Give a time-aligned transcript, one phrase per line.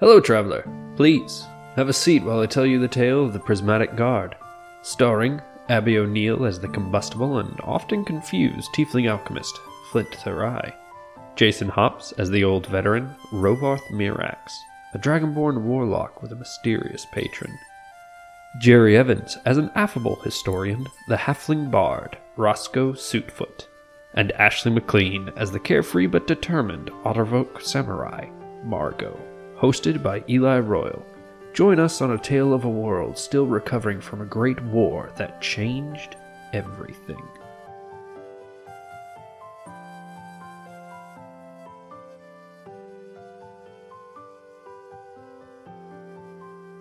[0.00, 0.64] Hello, traveler.
[0.94, 4.36] Please, have a seat while I tell you the tale of the Prismatic Guard.
[4.82, 9.58] Starring Abby O'Neill as the combustible and often confused tiefling alchemist,
[9.90, 10.72] Flint Therai.
[11.34, 14.52] Jason Hops as the old veteran, Rovarth Mirax,
[14.94, 17.58] a dragonborn warlock with a mysterious patron.
[18.60, 23.66] Jerry Evans as an affable historian, the halfling bard, Roscoe Suitfoot.
[24.14, 28.28] And Ashley McLean as the carefree but determined Ottervoke samurai,
[28.62, 29.18] Margot.
[29.58, 31.04] Hosted by Eli Royal.
[31.52, 35.40] Join us on a tale of a world still recovering from a great war that
[35.42, 36.14] changed
[36.52, 37.20] everything.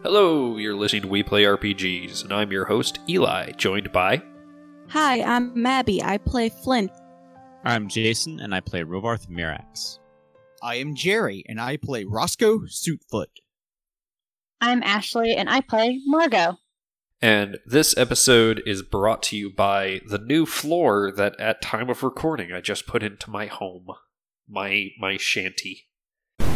[0.03, 4.21] Hello, you're listening to We Play RPGs, and I'm your host, Eli, joined by.
[4.89, 6.03] Hi, I'm Mabby.
[6.03, 6.91] I play Flint.
[7.63, 9.97] I'm Jason, and I play Rovarth Mirax.
[10.67, 13.27] I am Jerry, and I play Roscoe Suitfoot.
[14.59, 16.57] I'm Ashley, and I play Margot.
[17.21, 22.03] And this episode is brought to you by the new floor that at time of
[22.03, 23.87] recording I just put into my home.
[24.45, 25.87] My my shanty.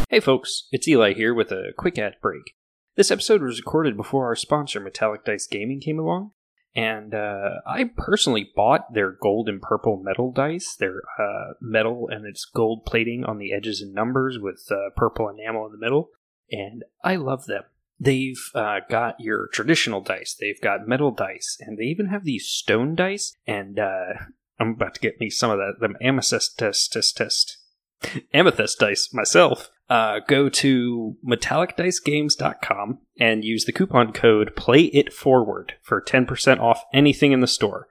[0.10, 2.56] Hey folks, it's Eli here with a quick ad break.
[2.98, 6.32] This episode was recorded before our sponsor Metallic Dice Gaming came along,
[6.76, 10.76] and uh, I personally bought their gold and purple metal dice.
[10.80, 15.30] They're uh, metal and it's gold plating on the edges and numbers with uh, purple
[15.30, 16.10] enamel in the middle,
[16.52, 17.64] and I love them.
[18.00, 22.48] They've uh, got your traditional dice, they've got metal dice, and they even have these
[22.48, 23.36] stone dice.
[23.46, 24.14] And uh,
[24.60, 27.58] I'm about to get me some of that them amethyst test test test
[28.34, 29.70] amethyst dice myself.
[29.90, 36.84] Uh, go to metallicdicegames.com and use the coupon code Play It Forward for 10% off
[36.94, 37.88] anything in the store.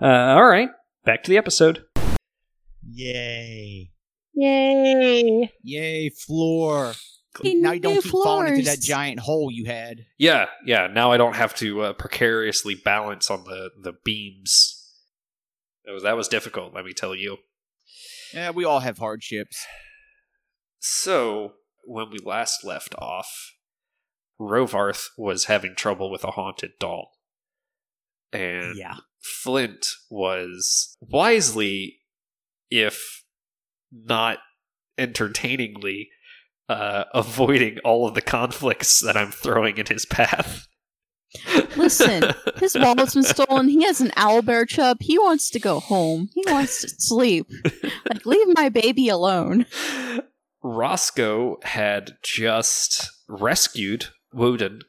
[0.00, 0.70] Uh, all right,
[1.04, 1.84] back to the episode.
[2.88, 3.90] Yay.
[4.32, 5.52] Yay!
[5.62, 6.92] Yay, floor.
[7.42, 10.06] Hey, now you don't new keep falling into that giant hole you had.
[10.18, 10.88] Yeah, yeah.
[10.88, 14.76] Now I don't have to uh, precariously balance on the the beams.
[15.84, 16.74] That was that was difficult.
[16.74, 17.38] Let me tell you.
[18.34, 19.64] Yeah, we all have hardships.
[20.78, 21.54] So
[21.84, 23.52] when we last left off,
[24.40, 27.10] Rovarth was having trouble with a haunted doll,
[28.32, 28.96] and Yeah.
[29.42, 31.98] Flint was wisely,
[32.70, 33.24] if
[33.92, 34.38] not
[34.96, 36.08] entertainingly,
[36.68, 40.66] uh, avoiding all of the conflicts that I'm throwing in his path.
[41.76, 42.24] Listen,
[42.56, 43.68] his wallet's been stolen.
[43.68, 44.98] He has an owlbear chub.
[45.00, 46.30] He wants to go home.
[46.34, 47.46] He wants to sleep.
[48.08, 49.66] Like, leave my baby alone.
[50.62, 54.82] Roscoe had just rescued Woden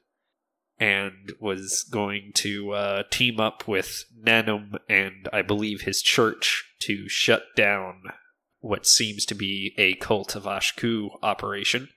[0.80, 7.08] and was going to uh, team up with Nanum and I believe his church to
[7.08, 8.04] shut down
[8.60, 11.90] what seems to be a cult of Ashku operation.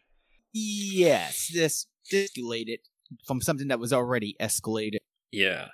[0.52, 2.78] Yes, this escalated
[3.26, 4.98] from something that was already escalated.
[5.30, 5.68] Yeah.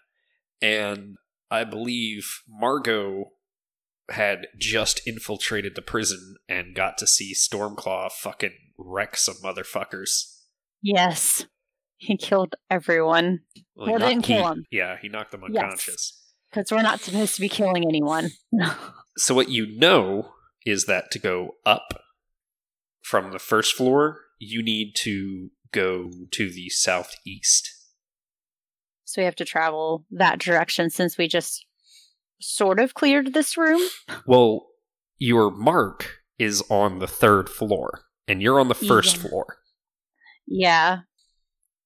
[0.63, 1.17] And
[1.51, 3.31] I believe Margot
[4.11, 10.39] had just infiltrated the prison and got to see Stormclaw fucking wreck some motherfuckers.
[10.83, 11.47] Yes.
[11.97, 13.41] He killed everyone.
[13.77, 14.65] Well, Well, didn't kill he- him.
[14.71, 15.63] Yeah, he knocked them Yes.
[15.63, 16.17] unconscious.
[16.51, 18.31] Because we're not supposed to be killing anyone.
[19.19, 20.33] So what you know
[20.65, 22.01] is that to go up
[23.03, 27.71] from the first floor, you need to go to the southeast.
[29.05, 31.67] so we have to travel that direction since we just
[32.41, 33.81] sort of cleared this room.
[34.27, 34.67] Well,
[35.19, 39.23] your mark is on the third floor, and you're on the first Yeah.
[39.23, 39.57] floor.
[40.47, 40.99] Yeah.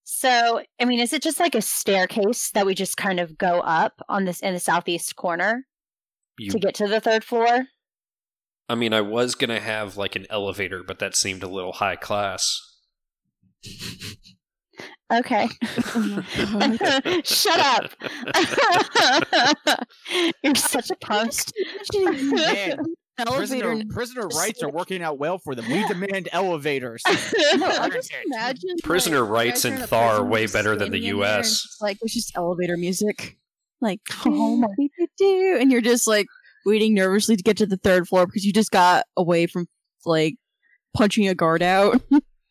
[0.04, 3.60] So, I mean, is it just like a staircase that we just kind of go
[3.60, 5.66] up on this in the southeast corner
[6.38, 7.66] You, to get to the third floor?
[8.68, 11.96] I mean, I was gonna have like an elevator, but that seemed a little high
[11.96, 12.60] class.
[15.12, 15.48] Okay.
[17.24, 17.90] Shut up.
[20.42, 21.32] You're such a punk.
[21.92, 22.78] Man,
[23.26, 25.66] prisoner, prisoner rights are working out well for them.
[25.68, 27.02] We demand elevators.
[27.56, 30.98] No, I just imagine Prisoner like, rights in in Thar are way better than the
[30.98, 31.76] standing there US.
[31.80, 33.36] Like it's just elevator music,
[33.80, 34.88] like Oh my-
[35.60, 36.26] and you're just like
[36.66, 39.68] waiting nervously to get to the third floor because you just got away from
[40.04, 40.34] like
[40.96, 42.00] punching a guard out.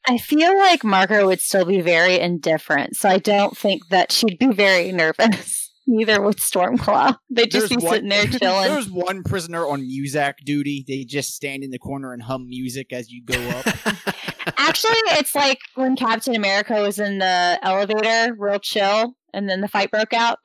[0.08, 4.38] I feel like Margot would still be very indifferent, so I don't think that she'd
[4.38, 5.72] be very nervous.
[5.88, 7.18] Neither would Stormclaw.
[7.30, 8.70] They'd just be one- sitting there chilling.
[8.70, 10.84] There's one prisoner on Muzak duty.
[10.88, 13.66] They just stand in the corner and hum music as you go up.
[14.58, 19.68] Actually, it's like when Captain America was in the elevator, real chill, and then the
[19.68, 20.40] fight broke out.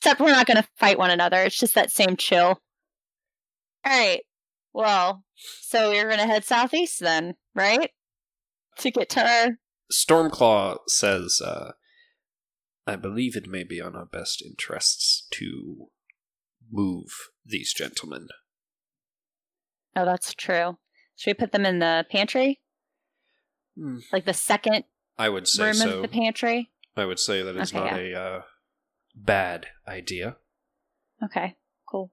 [0.00, 1.42] Except we're not going to fight one another.
[1.42, 2.60] It's just that same chill.
[3.84, 4.20] All right.
[4.72, 7.90] Well, so we're going to head southeast then, right?
[8.78, 9.58] to get to her.
[9.92, 11.72] Stormclaw says, uh,
[12.86, 15.88] I believe it may be on our best interests to
[16.70, 17.08] move
[17.44, 18.28] these gentlemen.
[19.96, 20.78] Oh, that's true.
[21.16, 22.60] Should we put them in the pantry?
[23.78, 23.98] Hmm.
[24.12, 24.84] Like the second
[25.18, 25.96] I would say room so.
[25.96, 26.70] of the pantry?
[26.96, 28.42] I would say that is Okay, not a uh,
[29.14, 30.36] bad idea.
[31.22, 31.56] Okay,
[31.88, 32.12] cool.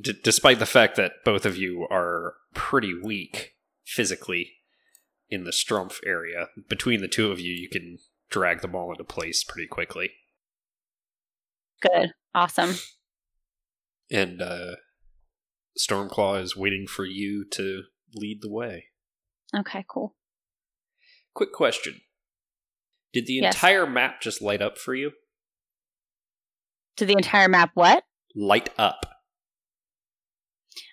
[0.00, 3.54] D- despite the fact that both of you are pretty weak
[3.84, 4.55] physically
[5.28, 7.98] in the Strumpf area, between the two of you, you can
[8.30, 10.10] drag them all into place pretty quickly.
[11.80, 12.12] Good.
[12.34, 12.74] Awesome.
[14.10, 14.76] And uh,
[15.78, 17.82] Stormclaw is waiting for you to
[18.14, 18.86] lead the way.
[19.54, 20.14] Okay, cool.
[21.34, 22.00] Quick question
[23.12, 23.54] Did the Yes.
[23.54, 25.12] entire map just light up for you?
[26.96, 28.04] To the entire map, what?
[28.34, 29.06] Light up.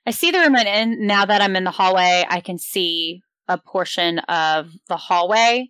[0.06, 1.08] I see the room I'm in.
[1.08, 5.70] Now that I'm in the hallway, I can see a portion of the hallway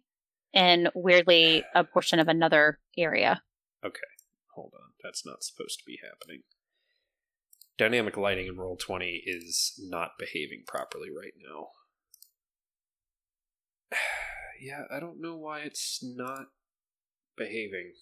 [0.54, 3.42] and weirdly a portion of another area.
[3.84, 4.00] Okay,
[4.56, 6.44] hold on, that's not supposed to be happening.
[7.78, 11.70] Dynamic lighting in Roll20 is not behaving properly right now.
[14.62, 16.48] yeah, I don't know why it's not
[17.36, 17.94] behaving.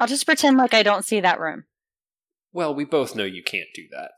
[0.00, 1.64] I'll just pretend like I don't see that room.
[2.52, 4.12] Well, we both know you can't do that.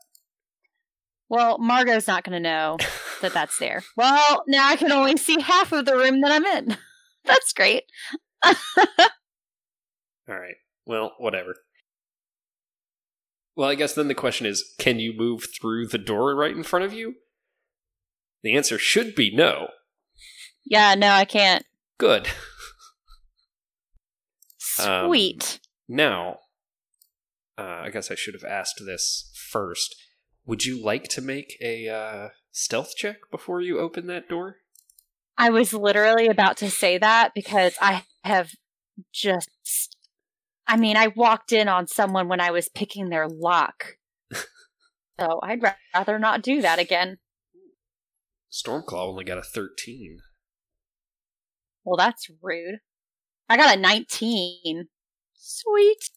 [1.29, 2.77] Well, Margot's not going to know
[3.21, 3.83] that that's there.
[3.95, 6.77] Well, now I can only see half of the room that I'm in.
[7.25, 7.83] That's great.
[8.45, 8.55] All
[10.29, 10.55] right.
[10.85, 11.57] Well, whatever.
[13.57, 16.63] Well, I guess then the question is can you move through the door right in
[16.63, 17.15] front of you?
[18.43, 19.69] The answer should be no.
[20.63, 21.65] Yeah, no, I can't.
[21.97, 22.29] Good.
[24.79, 25.59] Um, Sweet.
[25.87, 26.37] Now,
[27.57, 29.95] uh, I guess I should have asked this first.
[30.47, 34.55] Would you like to make a uh, stealth check before you open that door?
[35.37, 38.51] I was literally about to say that because I have
[39.13, 39.97] just.
[40.65, 43.97] I mean, I walked in on someone when I was picking their lock.
[45.19, 45.61] so I'd
[45.93, 47.17] rather not do that again.
[48.51, 50.19] Stormclaw only got a 13.
[51.83, 52.79] Well, that's rude.
[53.49, 54.87] I got a 19.
[55.35, 56.09] Sweet.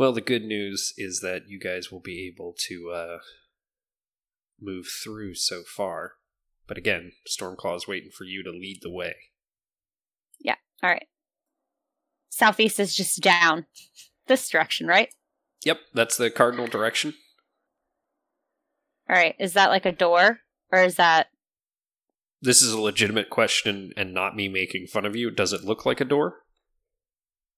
[0.00, 3.18] Well, the good news is that you guys will be able to uh,
[4.58, 6.12] move through so far.
[6.66, 9.14] But again, Stormclaw is waiting for you to lead the way.
[10.38, 11.06] Yeah, all right.
[12.30, 13.66] Southeast is just down.
[14.26, 15.10] This direction, right?
[15.66, 17.12] Yep, that's the cardinal direction.
[19.06, 19.34] All right.
[19.38, 20.40] Is that like a door?
[20.72, 21.26] Or is that.
[22.40, 25.30] This is a legitimate question and not me making fun of you.
[25.30, 26.44] Does it look like a door?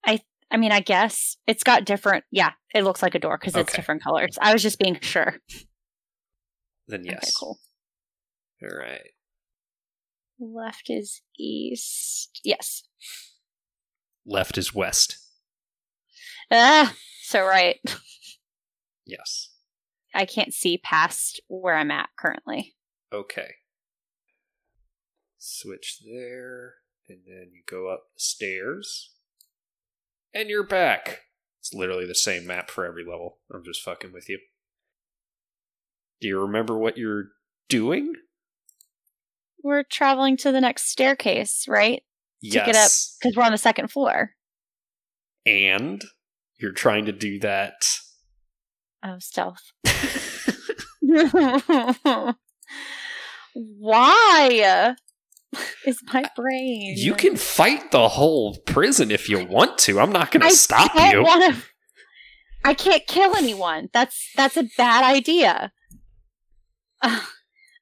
[0.05, 0.23] I
[0.57, 2.25] mean, I guess it's got different.
[2.31, 4.39] Yeah, it looks like a door because it's different colors.
[4.41, 5.37] I was just being sure.
[6.89, 7.19] Then yes.
[7.19, 7.59] Okay, cool.
[8.63, 9.11] All right.
[10.39, 12.41] Left is east.
[12.45, 12.83] Yes.
[14.27, 15.19] Left is west.
[16.51, 17.79] Ah, so right.
[19.07, 19.49] Yes.
[20.15, 22.75] I can't see past where I'm at currently.
[23.13, 23.55] Okay.
[25.39, 26.75] Switch there,
[27.09, 29.11] and then you go up the stairs,
[30.35, 31.21] and you're back.
[31.61, 33.39] It's literally the same map for every level.
[33.53, 34.39] I'm just fucking with you.
[36.21, 37.27] Do you remember what you're
[37.69, 38.15] doing?
[39.63, 42.03] We're traveling to the next staircase, right?
[42.43, 42.67] yes.
[42.67, 42.91] To get up.
[43.21, 44.33] Because we're on the second floor.
[45.47, 46.03] And
[46.59, 47.75] you're trying to do that.
[49.05, 49.73] Oh, stealth.
[53.55, 54.95] Why?
[55.87, 56.95] Is my brain.
[56.97, 60.01] you can fight the whole prison if you want to.
[60.01, 61.23] I'm not going to stop don't you.
[61.23, 61.57] wanna-
[62.65, 63.89] I can't kill anyone.
[63.93, 65.73] That's that's a bad idea.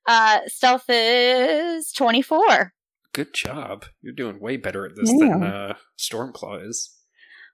[0.07, 2.73] Uh, stealth is twenty four.
[3.13, 3.85] Good job.
[4.01, 6.97] You're doing way better at this than uh, Stormclaw is.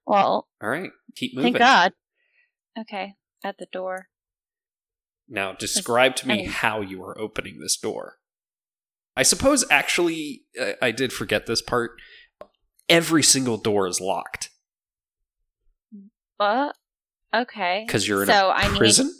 [0.06, 1.52] Well, All right, keep moving.
[1.54, 1.92] thank God.
[2.78, 4.06] Okay, at the door.
[5.28, 8.18] Now, describe to me how you are opening this door.
[9.16, 11.92] I suppose, actually, uh, I did forget this part.
[12.88, 14.50] Every single door is locked
[16.38, 16.72] Uh,
[17.34, 17.84] okay.
[17.86, 19.12] because you're in So a I need- prison.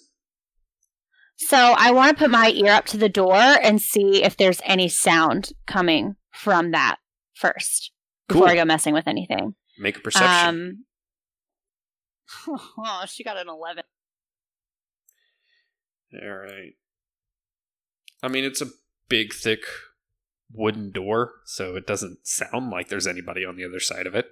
[1.38, 4.60] So I want to put my ear up to the door and see if there's
[4.64, 6.96] any sound coming from that
[7.34, 7.92] first
[8.28, 8.50] before Cool.
[8.52, 9.54] I go messing with anything.
[9.78, 10.84] Make a perception.
[12.48, 13.84] Um, oh, she got an eleven.
[16.22, 16.72] All right.
[18.22, 18.70] I mean, it's a
[19.08, 19.64] big, thick
[20.52, 24.26] wooden door, so it doesn't sound like there's anybody on the other side of it.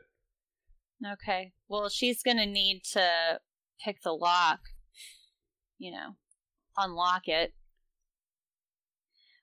[1.04, 1.52] Okay.
[1.68, 3.40] Well, she's gonna need to
[3.84, 4.60] pick the lock.
[5.78, 6.16] You know,
[6.76, 7.52] unlock it.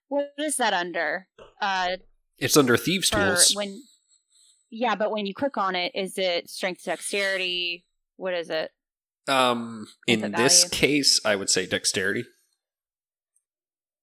[0.07, 1.27] What is that under?
[1.61, 1.97] Uh,
[2.37, 3.53] It's under thieves tools.
[3.55, 3.81] when.
[4.69, 7.85] Yeah, but when you click on it, is it strength, dexterity?
[8.15, 8.71] What is it?
[9.27, 12.23] Um, in What's this case, I would say dexterity.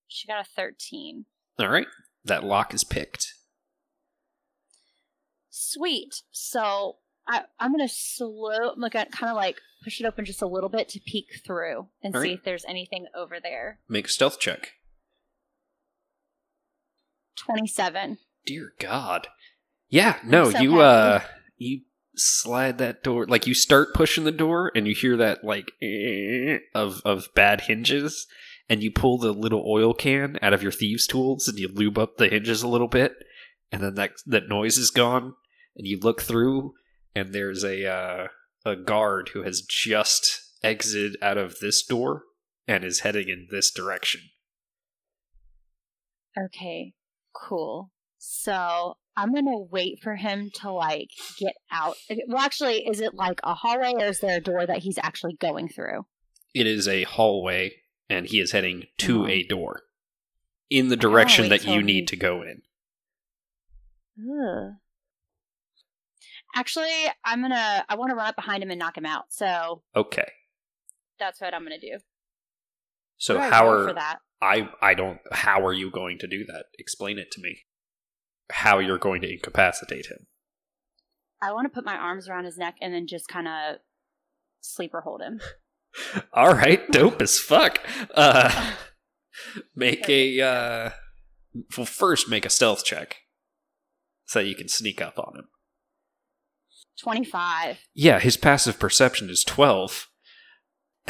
[0.07, 1.25] She got a thirteen.
[1.59, 1.87] All right,
[2.29, 3.35] that lock is picked.
[5.51, 6.23] Sweet.
[6.31, 10.47] So I, I'm gonna slow, look at kind of like push it open just a
[10.47, 12.39] little bit to peek through and All see right.
[12.39, 13.81] if there's anything over there.
[13.89, 14.73] Make a stealth check.
[17.37, 18.19] Twenty-seven.
[18.47, 19.29] Dear God.
[19.89, 20.83] Yeah, no, so you happy.
[20.83, 21.81] uh you
[22.17, 26.59] slide that door like you start pushing the door and you hear that like eh,
[26.75, 28.27] of of bad hinges
[28.69, 31.99] and you pull the little oil can out of your thieves tools and you lube
[31.99, 33.13] up the hinges a little bit
[33.73, 35.35] and then that that noise is gone
[35.77, 36.73] and you look through
[37.15, 38.27] and there's a uh
[38.65, 42.23] a guard who has just exited out of this door
[42.67, 44.21] and is heading in this direction.
[46.39, 46.93] Okay,
[47.35, 47.91] cool.
[48.19, 51.09] So I'm gonna wait for him to like
[51.39, 51.97] get out.
[52.27, 55.37] Well, actually, is it like a hallway or is there a door that he's actually
[55.41, 56.07] going through?
[56.55, 57.75] It is a hallway,
[58.09, 59.27] and he is heading to Oh.
[59.29, 59.83] a door
[60.71, 62.63] in the direction wait that you need to go in.
[64.21, 64.75] Ugh.
[66.55, 66.91] Actually,
[67.25, 67.85] I'm gonna.
[67.89, 69.33] I want to run up behind him and knock him out.
[69.33, 70.31] So Okay.
[71.19, 71.99] that's what I'm gonna do.
[73.19, 73.95] So how are?
[74.41, 76.67] I I don't how are you going to do that?
[76.79, 77.65] Explain it to me.
[78.51, 80.27] How you're going to incapacitate him.
[81.43, 83.77] I want to put my arms around his neck and then just kind of
[84.61, 85.41] sleeper hold him.
[86.33, 87.81] All right, dope as fuck.
[88.15, 88.75] Uh
[89.77, 90.91] make a uh
[91.77, 93.17] well first make a stealth check
[94.27, 95.49] so you can sneak up on him.
[97.01, 97.79] 25.
[97.95, 100.09] Yeah, his passive perception is 12.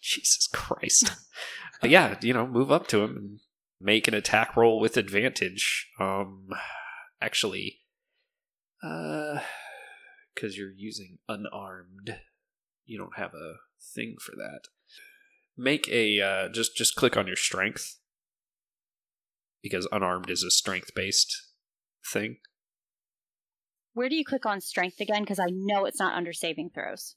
[0.00, 1.12] Jesus Christ.
[1.80, 3.40] But yeah, you know, move up to him and
[3.80, 5.88] make an attack roll with advantage.
[6.00, 6.48] Um
[7.20, 7.80] actually
[8.82, 9.40] uh
[10.34, 12.20] cuz you're using unarmed.
[12.84, 14.68] You don't have a thing for that.
[15.56, 17.98] Make a uh just just click on your strength
[19.62, 21.34] because unarmed is a strength-based
[22.12, 22.36] thing.
[23.94, 25.22] Where do you click on strength again?
[25.22, 27.16] Because I know it's not under saving throws.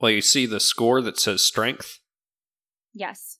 [0.00, 2.00] Well, you see the score that says strength?
[2.94, 3.38] Yes.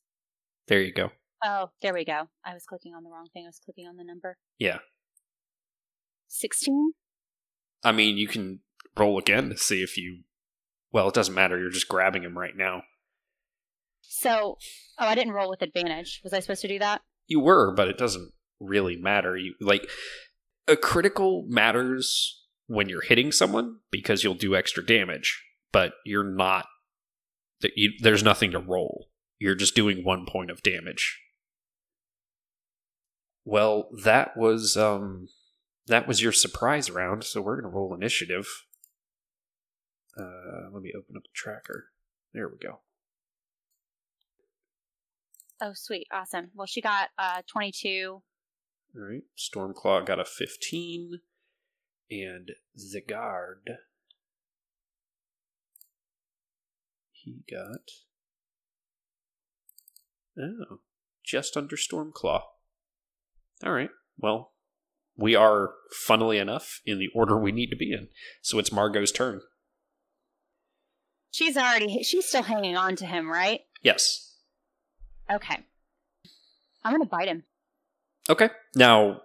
[0.69, 1.11] There you go.
[1.43, 2.29] Oh, there we go.
[2.45, 3.45] I was clicking on the wrong thing.
[3.47, 4.37] I was clicking on the number.
[4.59, 4.79] Yeah.
[6.29, 6.93] 16?
[7.83, 8.61] I mean, you can
[8.97, 10.25] roll again to see if you.
[10.93, 11.59] Well, it doesn't matter.
[11.59, 12.83] You're just grabbing him right now.
[14.03, 14.59] So,
[14.99, 16.21] oh, I didn't roll with advantage.
[16.25, 17.03] Was I supposed to do that?
[17.27, 19.37] You were, but it doesn't really matter.
[19.37, 19.89] You like
[20.67, 25.43] a critical matters when you're hitting someone because you'll do extra damage,
[25.73, 26.67] but you're not.
[27.77, 29.09] You, there's nothing to roll.
[29.39, 31.21] You're just doing one point of damage.
[33.45, 35.29] Well, that was um,
[35.87, 37.25] that was your surprise round.
[37.25, 38.47] So we're gonna roll initiative.
[40.19, 41.87] Uh, let me open up the tracker.
[42.33, 42.81] There we go.
[45.61, 46.07] Oh, sweet.
[46.13, 46.51] Awesome.
[46.55, 48.23] Well, she got uh 22.
[48.97, 49.23] All right.
[49.39, 51.21] Stormclaw got a 15.
[52.11, 53.77] And Zigard.
[57.13, 57.91] He got.
[60.39, 60.79] Oh,
[61.25, 62.43] just under Stormclaw.
[63.63, 63.91] All right.
[64.19, 64.53] Well,
[65.17, 68.09] we are, funnily enough, in the order we need to be in.
[68.43, 69.43] So it's Margot's turn.
[71.31, 73.61] She's already, she's still hanging on to him, right?
[73.83, 74.35] Yes.
[75.31, 75.59] Okay.
[76.85, 77.45] I'm going to bite him.
[78.29, 78.51] Okay.
[78.75, 79.23] Now,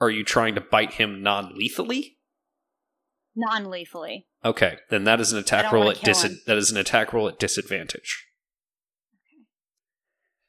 [0.00, 2.18] are you trying to bite him non lethally?
[3.36, 4.26] Non lethally.
[4.44, 6.40] Okay, then that is an attack roll at dis- him.
[6.46, 8.26] that is an attack roll at disadvantage.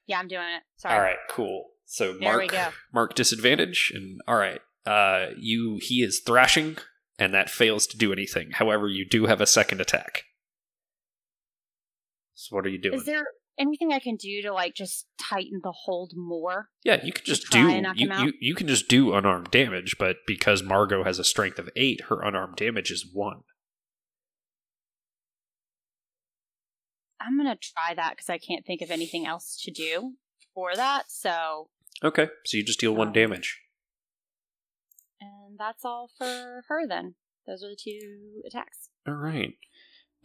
[0.08, 0.64] Yeah, I'm doing it.
[0.78, 0.96] Sorry.
[0.96, 1.68] All right, cool.
[1.86, 2.56] So There mark
[2.94, 6.78] mark disadvantage, and all right, uh, you he is thrashing,
[7.20, 8.52] and that fails to do anything.
[8.52, 10.24] However, you do have a second attack.
[12.42, 12.96] So what are you doing?
[12.96, 13.26] Is there
[13.60, 16.70] anything I can do to like just tighten the hold more?
[16.84, 20.64] yeah, you can just do you, you you can just do unarmed damage, but because
[20.64, 23.42] Margot has a strength of eight, her unarmed damage is one.
[27.20, 30.14] I'm gonna try that because I can't think of anything else to do
[30.56, 31.04] for that.
[31.12, 31.70] So,
[32.04, 33.62] Okay, so you just deal one Um, damage.
[35.20, 37.14] and that's all for her then.
[37.46, 38.90] Those are the two attacks.
[39.08, 39.54] All right.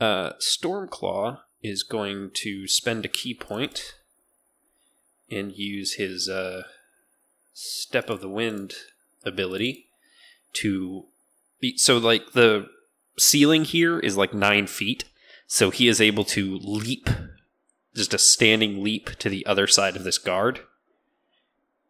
[0.01, 3.95] Uh, Stormclaw is going to spend a ki point
[5.31, 6.63] and use his uh,
[7.53, 8.75] Step of the Wind
[9.25, 9.87] ability
[10.55, 11.05] to
[11.61, 11.77] be.
[11.77, 12.69] So, like, the
[13.19, 15.05] ceiling here is like nine feet,
[15.47, 17.09] so he is able to leap,
[17.95, 20.61] just a standing leap to the other side of this guard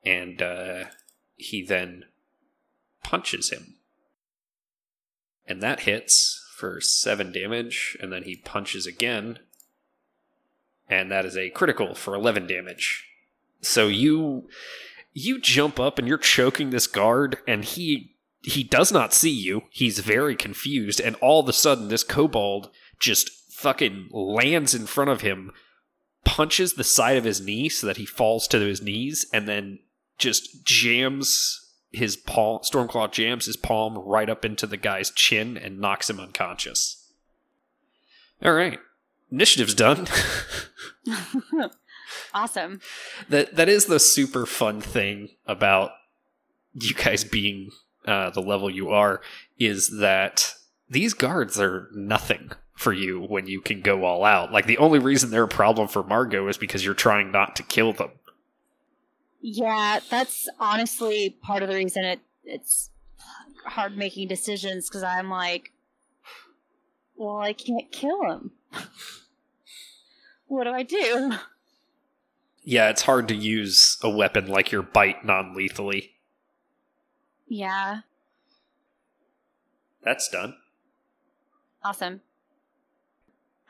[0.07, 0.85] and uh,
[1.35, 2.05] he then
[3.03, 3.75] punches him.
[5.47, 9.41] And that hits for seven damage, and then he punches again,
[10.89, 13.05] and that is a critical for 11 damage.
[13.61, 14.49] So you
[15.13, 19.63] you jump up and you're choking this guard and he he does not see you.
[19.71, 25.11] He's very confused and all of a sudden this kobold just fucking lands in front
[25.11, 25.53] of him,
[26.25, 29.79] punches the side of his knee so that he falls to his knees and then
[30.19, 31.63] just jams
[31.93, 36.21] his palm Stormclaw jams his palm right up into the guy's chin and knocks him
[36.21, 37.11] unconscious.
[38.43, 38.79] All right.
[39.31, 40.07] Initiative's done.
[42.35, 42.81] awesome.
[43.29, 45.91] that that is the super fun thing about
[46.75, 47.71] you guys being
[48.07, 49.21] uh, the level you are
[49.59, 50.55] is that
[50.89, 54.53] these guards are nothing for you when you can go all out.
[54.53, 57.63] Like the only reason they're a problem for Margot is because you're trying not to
[57.63, 58.11] kill them.
[59.41, 62.91] Yeah, that's honestly part of the reason it it's
[63.65, 65.73] hard making decisions because I'm like,
[67.17, 68.53] well, I can't kill him.
[70.47, 71.33] What do I do?
[72.63, 76.13] Yeah, it's hard to use a weapon like your bite non lethally.
[77.49, 78.01] Yeah,
[80.03, 80.57] That's done.
[81.85, 82.21] awesome.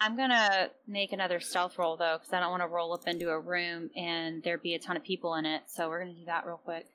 [0.01, 3.29] I'm gonna make another stealth roll though because I don't want to roll up into
[3.31, 5.63] a room and there be a ton of people in it.
[5.69, 6.87] So we're gonna do that real quick.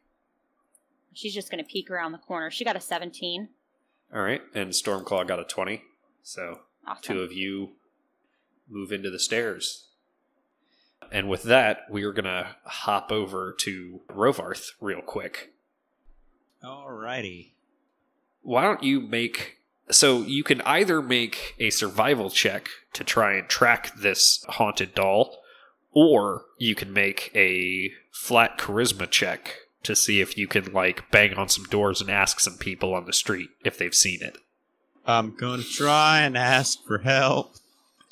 [1.13, 2.50] She's just gonna peek around the corner.
[2.51, 3.50] She got a 17.
[4.13, 5.84] All right, and Stormclaw got a 20.
[6.24, 7.01] So Awesome.
[7.01, 7.72] two of you
[8.70, 9.88] move into the stairs.
[11.12, 15.53] And with that, we are going to hop over to Rovarth real quick.
[16.63, 17.51] Alrighty.
[18.44, 19.58] Why don't you make.
[19.89, 25.41] So you can either make a survival check to try and track this haunted doll,
[25.91, 31.34] or you can make a flat charisma check to see if you can, like, bang
[31.34, 34.38] on some doors and ask some people on the street if they've seen it.
[35.06, 37.56] I'm gonna try and ask for help.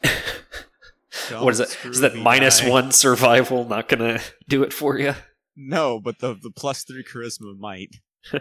[1.40, 1.78] what is that?
[1.86, 5.16] Is that minus one survival not to do it for you?
[5.56, 7.98] No, but the the plus three charisma might.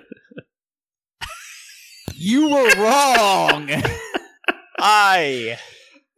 [2.20, 3.70] You were wrong.
[4.80, 5.56] I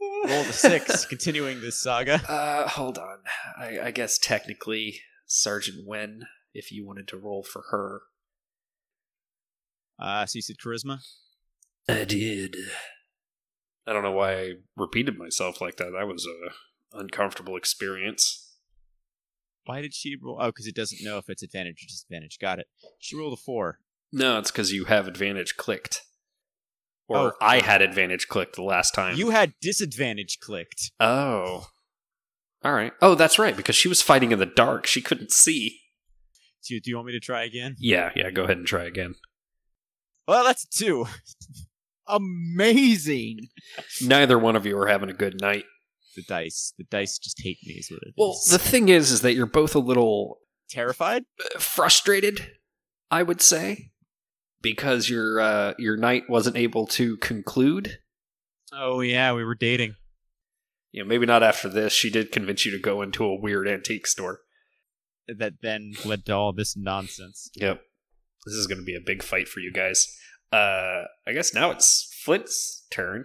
[0.01, 2.23] rolled a six, continuing this saga.
[2.27, 3.19] Uh, hold on.
[3.59, 6.23] I, I guess technically, Sergeant Wen,
[6.55, 8.01] if you wanted to roll for her.
[9.99, 11.01] Uh, so you said charisma.
[11.87, 12.57] I did.
[13.87, 15.91] I don't know why I repeated myself like that.
[15.93, 18.47] That was a uncomfortable experience.
[19.65, 20.39] Why did she roll?
[20.41, 22.39] Oh, because it doesn't know if it's advantage or disadvantage.
[22.41, 22.67] Got it.
[22.99, 23.79] She rolled a four.
[24.13, 26.03] No, it's because you have advantage clicked.
[27.09, 27.37] Or Oh.
[27.41, 29.17] I had advantage clicked the last time.
[29.17, 30.93] You had disadvantage clicked.
[31.01, 31.67] Oh.
[32.63, 32.93] All right.
[33.01, 34.87] Oh, that's right, because she was fighting in the dark.
[34.87, 35.81] She couldn't see.
[36.67, 37.77] Do you, do you want me to try again?
[37.79, 39.15] Yeah, yeah, go ahead and try again.
[40.29, 41.07] Well, that's two.
[42.11, 43.49] Amazing.
[44.03, 45.65] Neither one of you are having a good night.
[46.17, 46.73] The dice.
[46.77, 47.75] The dice just hate me.
[47.75, 48.15] Is what it is.
[48.17, 51.25] Well, the thing is, is that you're both a little terrified.
[51.45, 52.53] uh, frustrated,
[53.11, 53.91] I would say,
[54.61, 57.99] because your uh, your night wasn't able to conclude.
[58.73, 59.95] Oh yeah, we were dating.
[60.93, 61.93] You know, maybe not after this.
[61.93, 64.41] She did convince you to go into a weird antique store.
[65.29, 67.51] That then led to all this nonsense.
[67.55, 67.81] Yep,
[68.47, 70.07] this is going to be a big fight for you guys.
[70.53, 73.25] Uh, I guess now it's Flint's turn.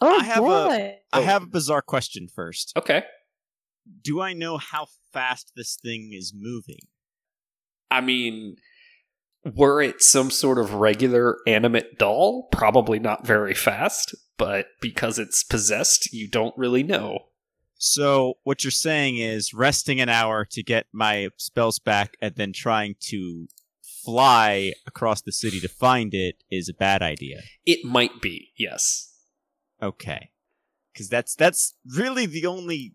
[0.00, 0.94] Oh I have a- boy.
[1.12, 1.22] I Oh.
[1.22, 2.72] have a bizarre question first.
[2.76, 3.04] Okay,
[4.02, 6.86] Do I know how fast this thing is moving?
[7.90, 8.56] I mean,
[9.44, 14.14] were it some sort of regular animate doll, probably not very fast.
[14.38, 17.18] But because it's possessed, you don't really know.
[17.76, 22.52] So what you're saying is resting an hour to get my spells back and then
[22.52, 23.46] trying to
[24.04, 27.42] fly across the city to find it is a bad idea.
[27.66, 29.12] It might be, yes.
[29.82, 30.30] Okay.
[30.96, 32.94] Cuz that's that's really the only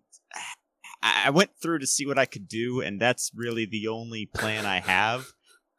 [1.01, 4.25] I I went through to see what I could do and that's really the only
[4.25, 5.27] plan I have.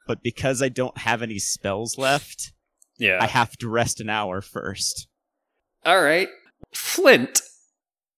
[0.06, 2.52] But because I don't have any spells left,
[2.98, 3.18] Yeah.
[3.20, 5.06] I have to rest an hour first.
[5.84, 6.28] All right,
[6.74, 7.40] Flint.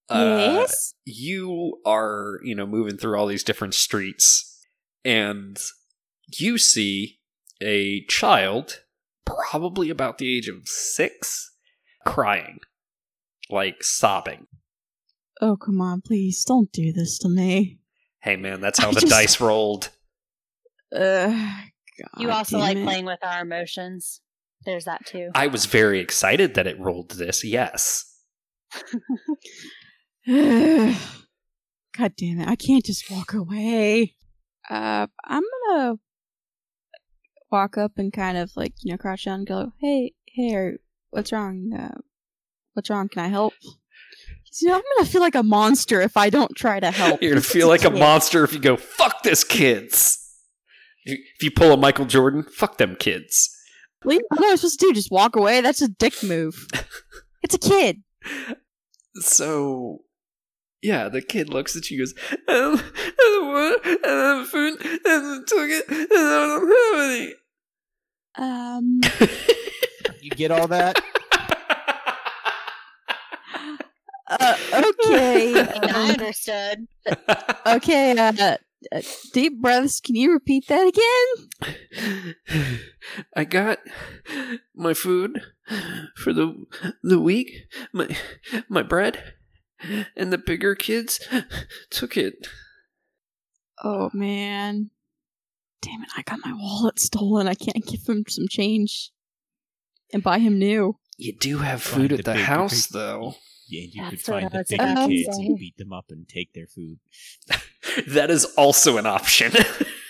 [0.08, 0.94] uh, yes.
[1.04, 4.58] you are, you know, moving through all these different streets,
[5.04, 5.58] and
[6.38, 7.18] you see
[7.62, 8.80] a child,
[9.24, 11.52] probably about the age of six,
[12.06, 12.58] crying,
[13.48, 14.46] like sobbing.
[15.40, 17.78] Oh come on, please don't do this to me.
[18.22, 19.88] Hey, man, that's how I the just- dice rolled.
[20.94, 21.56] Uh,
[22.18, 22.84] You also damn like it.
[22.84, 24.20] playing with our emotions.
[24.66, 25.30] There's that too.
[25.34, 27.42] I was very excited that it rolled this.
[27.44, 28.04] Yes.
[30.26, 32.48] God damn it!
[32.48, 34.16] I can't just walk away.
[34.68, 35.94] Uh, I'm gonna
[37.50, 40.72] walk up and kind of like you know crouch down and go, "Hey, hey,
[41.10, 41.72] what's wrong?
[41.72, 41.98] Uh,
[42.74, 43.08] what's wrong?
[43.08, 43.54] Can I help?"
[44.60, 47.22] You know, I'm gonna feel like a monster if I don't try to help.
[47.22, 50.16] You're gonna feel like a monster if you go, fuck this kids.
[51.04, 53.48] If you- pull a Michael Jordan, fuck them kids.
[54.02, 54.92] What am I supposed to do?
[54.92, 55.60] Just walk away?
[55.60, 56.66] That's a dick move.
[57.42, 58.02] it's a kid.
[59.14, 59.98] So,
[60.82, 62.14] yeah, the kid looks at you and goes,
[62.48, 66.54] I don't, I don't want I don't have food, I don't took it, and I
[66.54, 66.68] Um.
[66.68, 67.34] don't have
[70.22, 71.00] You get all that?
[74.32, 75.54] Uh, okay.
[75.58, 76.86] I um, understood.
[77.66, 78.16] okay.
[78.16, 78.32] Uh,
[78.92, 80.00] uh, deep breaths.
[80.00, 82.36] Can you repeat that again?
[83.34, 83.80] I got
[84.72, 85.42] my food
[86.14, 86.64] for the
[87.02, 87.50] the week,
[87.92, 88.16] my
[88.68, 89.34] my bread,
[90.16, 91.18] and the bigger kids
[91.90, 92.46] took it.
[93.82, 94.90] Oh man.
[95.82, 96.10] Damn it!
[96.16, 97.48] I got my wallet stolen.
[97.48, 99.10] I can't give him some change
[100.12, 100.96] and buy him new.
[101.16, 102.88] You do have food the at the bigger house, kids.
[102.88, 103.34] though.
[103.68, 106.28] Yeah, you could That's what find the bigger about kids and beat them up and
[106.28, 106.98] take their food.
[108.08, 109.52] That is also an option.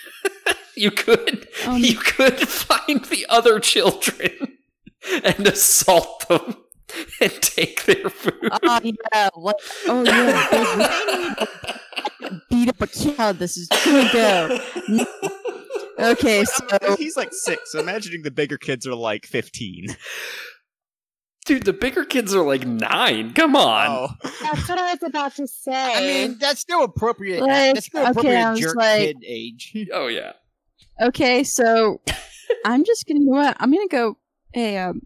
[0.75, 4.57] you could Um, you could find the other children
[5.23, 6.57] and assault them
[7.21, 8.49] and take their food.
[8.63, 9.55] Oh yeah, like
[9.87, 11.45] oh yeah,
[12.19, 13.39] big- beat up a kid.
[13.39, 14.59] This is gonna go.
[16.01, 17.71] Okay, so he's like six.
[17.71, 19.95] So imagining the bigger kids are like fifteen.
[21.45, 23.33] Dude, the bigger kids are like nine.
[23.33, 23.87] Come on.
[23.89, 25.71] Oh, That's what I was about to say.
[25.73, 27.41] I mean, that's still appropriate.
[27.41, 29.73] Like, that's still okay, appropriate I was jerk like- kid age.
[29.93, 30.33] Oh yeah.
[31.01, 31.99] okay, so
[32.65, 33.57] I'm just gonna you know what?
[33.59, 34.17] I'm gonna go.
[34.53, 35.01] Hey, um,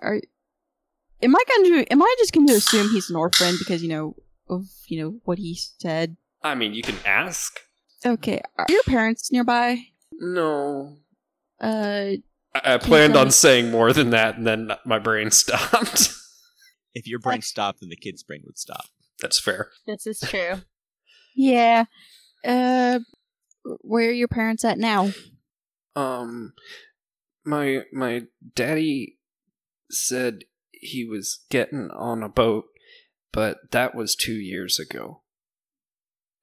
[0.00, 0.20] are
[1.22, 3.88] am I going to am I just going to assume he's an orphan because you
[3.88, 4.14] know
[4.48, 6.16] of you know what he said?
[6.42, 7.58] I mean, you can ask.
[8.06, 9.86] Okay, are your parents nearby?
[10.18, 10.96] No.
[11.60, 12.12] Uh,
[12.54, 16.12] I, I planned on saying more than that, and then my brain stopped.
[16.94, 18.86] if your brain stopped, then the kid's brain would stop.
[19.20, 19.70] That's fair.
[19.86, 20.62] this is true.
[21.34, 21.84] yeah.
[22.44, 23.00] Uh,
[23.82, 25.10] where are your parents at now?
[25.96, 26.52] Um,
[27.44, 28.22] my my
[28.54, 29.18] daddy
[29.90, 32.66] said he was getting on a boat,
[33.32, 35.22] but that was two years ago.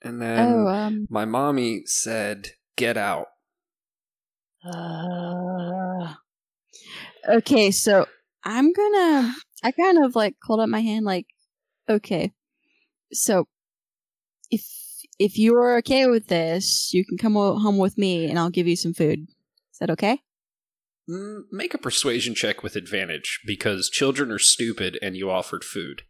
[0.01, 3.27] And then oh, um, my mommy said, "Get out."
[4.65, 6.13] Uh,
[7.29, 8.05] okay, so
[8.43, 9.35] I'm gonna.
[9.63, 11.25] I kind of like hold up my hand, like,
[11.89, 12.33] okay,
[13.11, 13.47] so
[14.51, 14.63] if
[15.17, 18.49] if you are okay with this, you can come o- home with me, and I'll
[18.49, 19.27] give you some food.
[19.71, 20.19] Is that okay?
[21.09, 26.03] Mm, Make a persuasion check with advantage because children are stupid, and you offered food.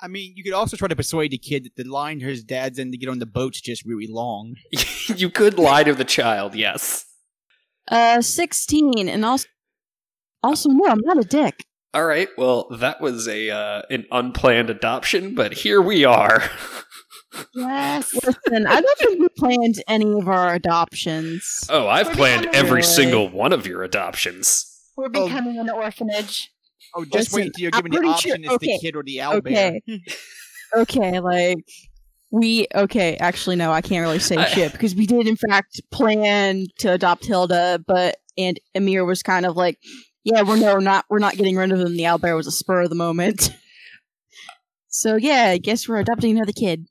[0.00, 2.78] I mean, you could also try to persuade the kid that the line his dad's
[2.78, 4.56] in to get on the boat's just really long.
[5.16, 7.06] you could lie to the child, yes.
[7.90, 9.46] Uh, sixteen, and also,
[10.42, 11.64] also no, I'm not a dick.
[11.94, 12.28] All right.
[12.36, 16.42] Well, that was a uh, an unplanned adoption, but here we are.
[17.54, 18.12] yes.
[18.24, 21.60] Listen, I don't think we planned any of our adoptions.
[21.70, 24.72] oh, I've We're planned every really- single one of your adoptions.
[24.96, 25.26] We're Oh.
[25.26, 26.50] becoming an orphanage.
[26.94, 28.78] Oh, just Listen, wait until you're I'm given the pretty option sure- as okay, the
[28.80, 29.40] kid or the owlbear.
[29.42, 29.82] okay.
[30.76, 31.64] okay, like
[32.30, 33.16] we okay.
[33.16, 37.24] Actually, no, I can't really say shit because we did in fact plan to adopt
[37.24, 39.78] Hilda, but and Amir was kind of like,
[40.24, 41.96] yeah, we're no, not we're not getting rid of him.
[41.96, 43.50] The owlbear was a spur of the moment.
[44.88, 46.86] so yeah, I guess we're adopting another kid.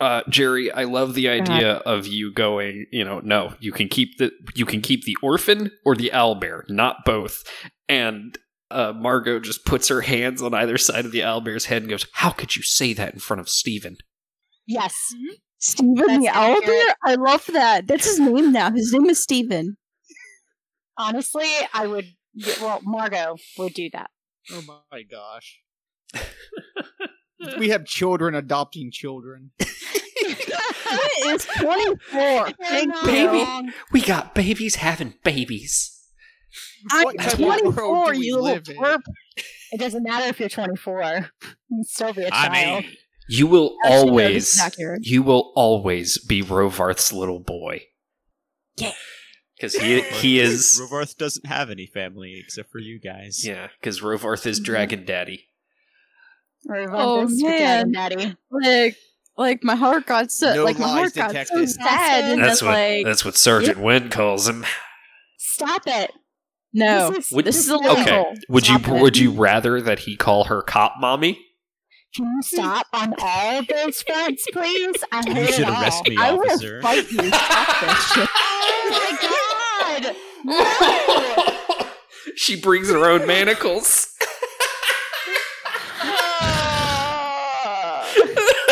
[0.00, 2.86] Uh, Jerry, I love the idea of you going.
[2.90, 6.68] You know, no, you can keep the you can keep the orphan or the owlbear,
[6.68, 7.44] not both.
[7.88, 8.36] And
[8.70, 12.06] uh, Margot just puts her hands on either side of the owlbear's head and goes,
[12.14, 13.98] "How could you say that in front of Steven?
[14.70, 14.94] Yes.
[15.14, 15.34] Mm-hmm.
[15.58, 16.64] Steven the That's accurate.
[16.64, 16.92] owlbear.
[17.04, 17.86] I love that.
[17.86, 18.70] That's his name now.
[18.70, 19.76] His name is Steven.
[20.96, 22.06] Honestly, I would.
[22.60, 24.10] Well, Margot would do that.
[24.52, 25.58] Oh my gosh.
[27.58, 29.50] we have children adopting children.
[31.22, 32.50] It's twenty four.
[32.60, 33.28] Thank not you.
[33.30, 33.72] Baby.
[33.92, 35.96] We got babies having babies."
[36.90, 38.76] I'm What type of world 24, you little live in?
[38.76, 39.02] twerp.
[39.70, 41.30] It doesn't matter if you're 24.
[41.70, 42.52] You still be a child.
[42.84, 42.96] mean,
[43.30, 45.06] You will Actually, always, is accurate.
[45.06, 47.82] you will always be Rovarth's little boy.
[48.76, 48.92] Yeah.
[49.56, 53.46] because he he is Rovarth doesn't have any family except for you guys.
[53.46, 54.64] yeah because Rovarth is Mhm.
[54.64, 55.46] Dragon Daddy.
[56.68, 57.92] Or Oh, Ventus man.
[57.92, 58.36] Daddy.
[58.50, 58.96] like
[59.36, 61.68] like my heart got so No like my lies heart got so detected.
[61.70, 64.64] sad and That's then what like that's what Sergeant Wynn calls him.
[65.38, 66.10] Stop it.
[66.72, 68.00] no This is, Would- this is illegal.
[68.00, 68.86] Okay, would you it.
[68.88, 71.38] would you rather that he call her cop mommy?
[72.16, 74.96] Can you stop on all those fronts, please?
[75.12, 75.80] I You hate should it all.
[75.80, 76.82] arrest me, I will officer.
[76.82, 77.28] fight you.
[77.28, 78.28] Stop this shit.
[78.82, 80.16] Oh my god!
[81.86, 81.86] No!
[82.34, 84.08] she brings her own manacles.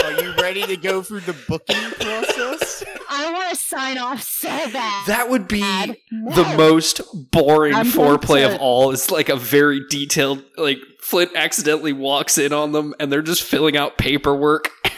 [0.04, 2.84] Are you ready to go through the booking process?
[3.10, 5.06] I want to sign off so bad.
[5.06, 5.96] That would be Bad.
[6.10, 6.56] the No.
[6.56, 8.90] most boring I'm foreplay to- of all.
[8.92, 13.42] It's like a very detailed, like Flint accidentally walks in on them and they're just
[13.42, 14.70] filling out paperwork,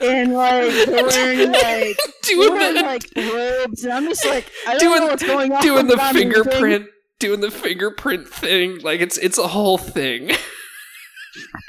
[0.00, 4.72] And like they're wearing like doing wearing the like robes, and I'm just like I
[4.76, 5.62] don't Doing- know what's going on.
[5.62, 6.86] doing the but I'm doing- fingerprint,
[7.18, 8.78] doing the fingerprint thing.
[8.80, 10.32] Like it's it's a whole thing.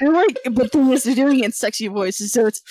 [0.00, 2.62] And like, but the thing is, they're doing it in sexy voices, so it's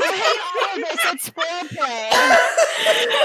[0.00, 0.98] I hate all this.
[1.12, 2.08] It's foreplay.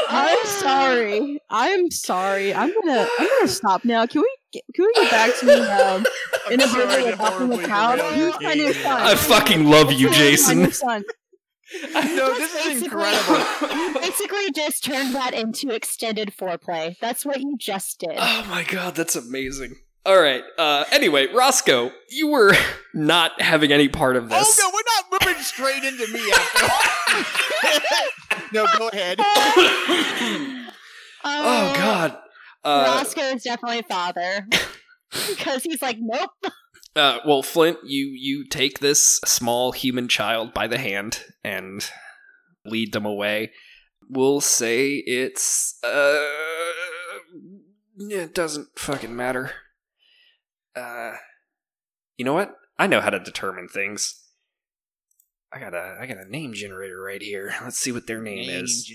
[0.10, 1.42] I'm sorry.
[1.50, 2.54] I'm sorry.
[2.54, 4.06] I'm gonna I'm gonna stop now.
[4.06, 6.06] Can we get, can we get back to me um,
[6.48, 8.00] I'm inappropriately sorry to adopting horribly a child?
[8.00, 9.02] derail He's your my new son.
[9.02, 10.72] I fucking love you, Jason.
[10.72, 11.04] son.
[11.94, 13.46] No, this is Basically- incredible.
[13.78, 16.96] You basically just turned that into extended foreplay.
[17.00, 18.16] That's what you just did.
[18.18, 19.76] Oh my god, that's amazing.
[20.06, 20.44] All right.
[20.58, 22.54] Uh, anyway, Roscoe, you were
[22.94, 24.60] not having any part of this.
[24.62, 24.84] Oh no, we're
[25.22, 26.32] not moving straight into me.
[26.32, 26.68] After.
[28.54, 29.20] no, go ahead.
[31.24, 32.18] oh god.
[32.64, 34.48] Uh, Roscoe is definitely father.
[35.30, 36.30] Because he's like, nope.
[36.96, 41.90] Uh, well, Flint, you you take this small human child by the hand and
[42.66, 43.52] lead them away.
[44.10, 46.24] We'll say it's uh,
[47.98, 49.52] it doesn't fucking matter.
[50.76, 51.14] Uh,
[52.18, 52.56] you know what?
[52.78, 54.20] I know how to determine things.
[55.52, 57.56] I got a I got a name generator right here.
[57.64, 58.92] Let's see what their name, is.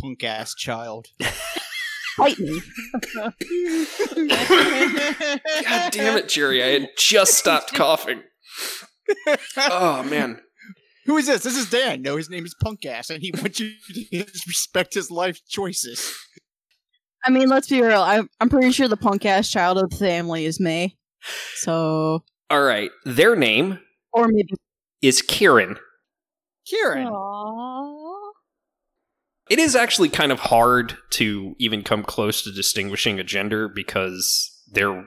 [0.00, 1.08] Punk ass child.
[2.18, 2.60] Fight me.
[3.14, 3.32] God
[5.92, 6.62] damn it, Jerry!
[6.62, 8.22] I had just stopped coughing.
[9.56, 10.40] Oh man.
[11.06, 11.42] Who is this?
[11.42, 12.02] This is Dan.
[12.02, 13.70] No, his name is Punk Ass, and he wants you
[14.12, 16.14] to respect his life choices.
[17.24, 18.02] I mean, let's be real.
[18.02, 20.96] I'm I'm pretty sure the punk ass child of the family is May.
[21.54, 22.90] So, All right.
[23.04, 23.80] Their name
[24.12, 24.54] or maybe
[25.02, 25.76] is Kieran.
[26.66, 27.06] Kieran.
[27.06, 27.97] Aww.
[29.50, 34.62] It is actually kind of hard to even come close to distinguishing a gender because
[34.70, 35.06] they're,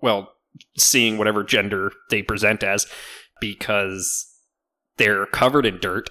[0.00, 0.32] well,
[0.76, 2.86] seeing whatever gender they present as
[3.40, 4.26] because
[4.98, 6.10] they're covered in dirt.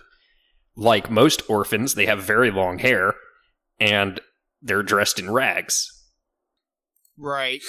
[0.76, 3.14] Like most orphans, they have very long hair
[3.80, 4.20] and
[4.62, 5.88] they're dressed in rags.
[7.18, 7.62] Right.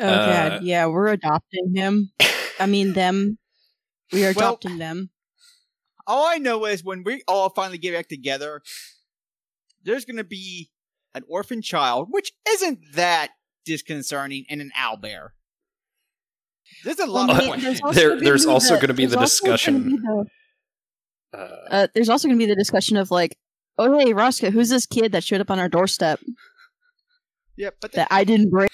[0.00, 2.12] oh Uh, god, yeah, we're adopting him.
[2.60, 3.38] I mean them.
[4.12, 5.10] We are Well- adopting them.
[6.08, 8.62] All I know is when we all finally get back together,
[9.84, 10.70] there's going to be
[11.14, 13.30] an orphan child, which isn't that
[13.64, 15.28] disconcerting, and an owlbear.
[16.84, 19.44] There's a lot Well, of I also There- there's also gonna be the there's also
[19.44, 20.24] gonna discussion- be the-
[21.34, 21.36] Uh,
[21.70, 23.36] uh, there's also going to be the discussion of like,
[23.76, 26.20] oh hey, Roscoe, who's this kid that showed up on our doorstep
[27.56, 28.70] Yeah, but that I didn't bring?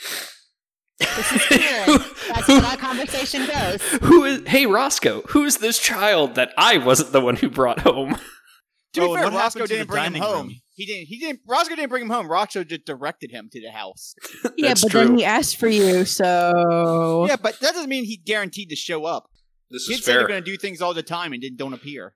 [1.17, 1.87] This is Kieran.
[2.29, 3.83] That's how that conversation goes.
[4.03, 4.47] who is?
[4.47, 5.23] Hey, Roscoe.
[5.29, 8.15] Who's this child that I wasn't the one who brought home?
[8.95, 10.47] to be Oh, fair, what Roscoe didn't bring him home.
[10.49, 10.57] room?
[10.77, 11.07] He didn't.
[11.07, 11.41] He didn't.
[11.47, 12.29] Roscoe didn't bring him home.
[12.29, 14.15] Roscoe just directed him to the house.
[14.57, 15.05] yeah, but true.
[15.07, 19.05] then he asked for you, so Yeah, but that doesn't mean he guaranteed to show
[19.05, 19.29] up.
[19.71, 20.29] This Kids is say they're fair.
[20.29, 22.15] going to do things all the time and then don't appear.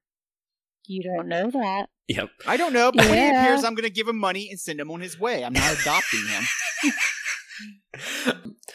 [0.86, 1.86] You don't know that.
[2.08, 2.30] Yep.
[2.46, 4.80] I don't know, but when he appears, I'm going to give him money and send
[4.80, 5.44] him on his way.
[5.44, 6.42] I'm not adopting him.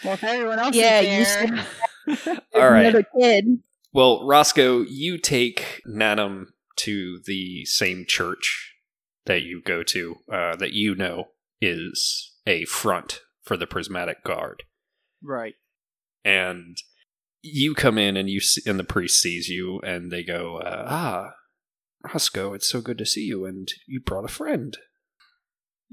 [0.04, 2.42] Well, if everyone else Yeah, is you there.
[2.56, 2.82] All right.
[2.86, 3.60] another kid.
[3.94, 8.74] Well, Roscoe, you take Nanum to the same church
[9.26, 11.30] that you go to, uh, that you know
[11.62, 14.64] is a front for the Prismatic Guard,
[15.22, 15.56] Right.
[16.26, 16.78] and
[17.42, 20.86] you come in and you see, and the priest sees you, and they go, uh,
[20.90, 21.34] "Ah,
[22.14, 24.78] Roscoe, it's so good to see you, and you brought a friend."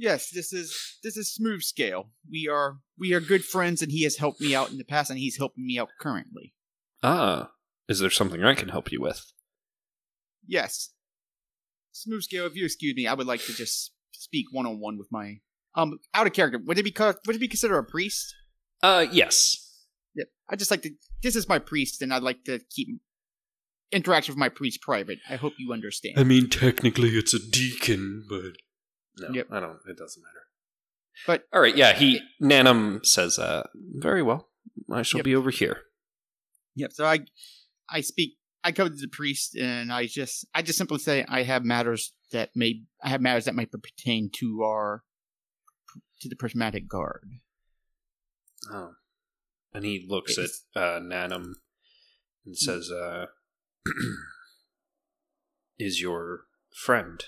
[0.01, 2.11] Yes, this is this is smooth scale.
[2.29, 5.11] We are we are good friends, and he has helped me out in the past,
[5.11, 6.55] and he's helping me out currently.
[7.03, 7.51] Ah,
[7.87, 9.21] is there something I can help you with?
[10.47, 10.95] Yes,
[11.93, 12.47] smooth scale.
[12.47, 15.41] If you excuse me, I would like to just speak one on one with my
[15.75, 16.59] um out of character.
[16.65, 18.35] Would it be co- would it be considered a priest?
[18.83, 19.85] Uh, yes.
[20.15, 20.29] Yep.
[20.49, 20.93] I just like to.
[21.23, 22.89] This is my priest, and I'd like to keep
[23.93, 25.19] interaction with my priest private.
[25.29, 26.15] I hope you understand.
[26.19, 28.53] I mean, technically, it's a deacon, but
[29.19, 29.49] no, Yep.
[29.51, 29.79] I don't.
[29.89, 30.47] It doesn't matter.
[31.27, 31.93] But- all right, yeah.
[31.95, 34.49] He Nanum says, "Uh, very well.
[34.91, 35.25] I shall Yep.
[35.25, 35.83] be over here."
[36.77, 36.93] Yep.
[36.93, 37.21] So I,
[37.89, 38.39] I speak.
[38.63, 42.13] I go to the priest, and I just, I just simply say, I have matters
[42.31, 45.03] that may, I have matters that might pertain to our
[46.21, 47.25] to the prismatic guard.
[48.71, 48.93] Oh.
[49.73, 51.55] And he looks It's- at uh, Nanum
[52.45, 53.27] and says, uh,
[55.79, 56.43] Is your
[56.75, 57.25] friend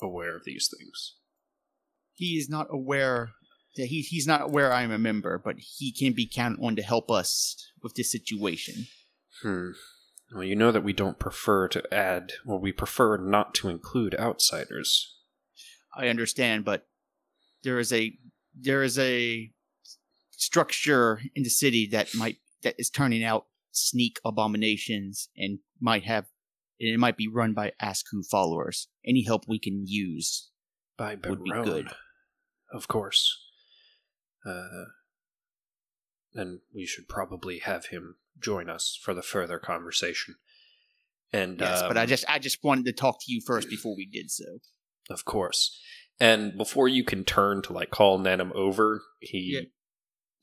[0.00, 1.16] aware of these things?
[2.14, 3.30] He is not aware
[3.76, 6.76] that he he's not aware I am a member, but he can be counted on
[6.76, 8.86] to help us with this situation.
[9.42, 9.70] Hmm.
[10.34, 14.14] Well, you know that we don't prefer to add, or we prefer not to include
[14.16, 15.16] outsiders.
[15.96, 16.86] I understand, but
[17.62, 18.12] there is a
[18.54, 19.50] there is a
[20.32, 26.26] structure in the city that might that is turning out sneak abominations and might have
[26.80, 28.88] and it might be run by Asku followers.
[29.04, 30.50] Any help we can use.
[30.96, 31.88] By Would be good.
[32.72, 33.36] Of course.
[34.44, 34.84] Uh,
[36.32, 40.36] then we should probably have him join us for the further conversation.
[41.32, 43.94] And Yes, but I um, just I just wanted to talk to you first before
[43.96, 44.44] we did so.
[45.10, 45.80] Of course.
[46.20, 49.68] And before you can turn to like call Nanum over, he Yeah.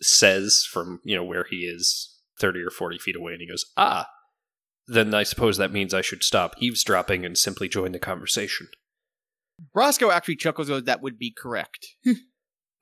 [0.02, 3.65] says from, you know, where he is 30 or 40 feet away and he goes,
[3.78, 4.08] "Ah,
[4.88, 8.67] then I suppose that means I should stop eavesdropping and simply join the conversation."
[9.74, 11.88] Roscoe actually chuckles though that would be correct.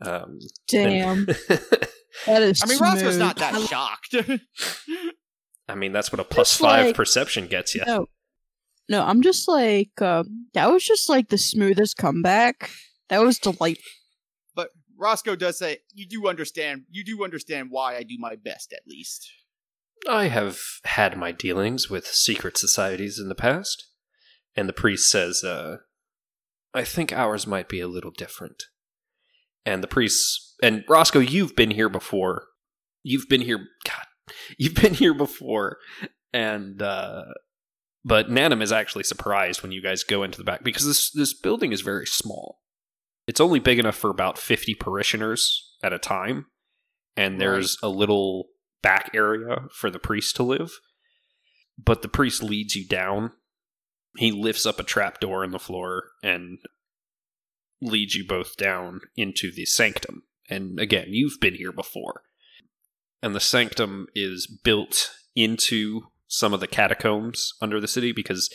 [0.01, 1.19] Um Damn.
[1.19, 1.27] and-
[2.27, 4.15] That is I mean Roscoe's not that shocked.
[5.69, 7.83] I mean, that's what a plus Just 5 like- perception gets you.
[7.85, 8.07] No,
[8.89, 12.69] no, I'm just like uh, that was just like the smoothest comeback.
[13.09, 13.83] That was delightful.
[14.55, 18.73] but Roscoe does say you do understand you do understand why I do my best
[18.73, 19.31] at least.
[20.09, 23.87] I have had my dealings with secret societies in the past.
[24.55, 25.77] And the priest says, uh,
[26.73, 28.63] I think ours might be a little different.
[29.65, 32.47] And the priest, and Roscoe, you've been here before.
[33.01, 34.05] You've been here, God,
[34.57, 35.77] you've been here before.
[36.33, 37.25] And, uh,
[38.03, 41.33] but Nanum is actually surprised when you guys go into the back because this, this
[41.33, 42.59] building is very small.
[43.27, 46.47] It's only big enough for about 50 parishioners at a time.
[47.15, 48.47] And there's a little
[48.83, 50.71] back area for the priest to live.
[51.83, 53.31] But the priest leads you down.
[54.17, 56.59] He lifts up a trap door in the floor and
[57.81, 60.23] leads you both down into the sanctum.
[60.49, 62.21] And again, you've been here before.
[63.23, 68.53] And the sanctum is built into some of the catacombs under the city because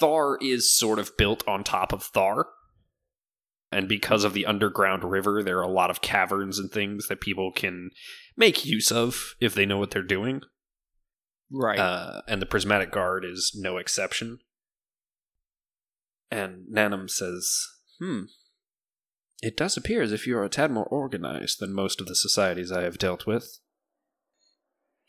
[0.00, 2.48] Thar is sort of built on top of Thar.
[3.74, 7.20] And because of the underground river, there are a lot of caverns and things that
[7.20, 7.90] people can
[8.36, 10.42] make use of if they know what they're doing.
[11.50, 11.78] Right.
[11.78, 14.38] Uh, and the prismatic guard is no exception.
[16.30, 17.66] And Nanum says,
[17.98, 18.22] Hmm.
[19.42, 22.14] It does appear as if you are a tad more organized than most of the
[22.14, 23.58] societies I have dealt with.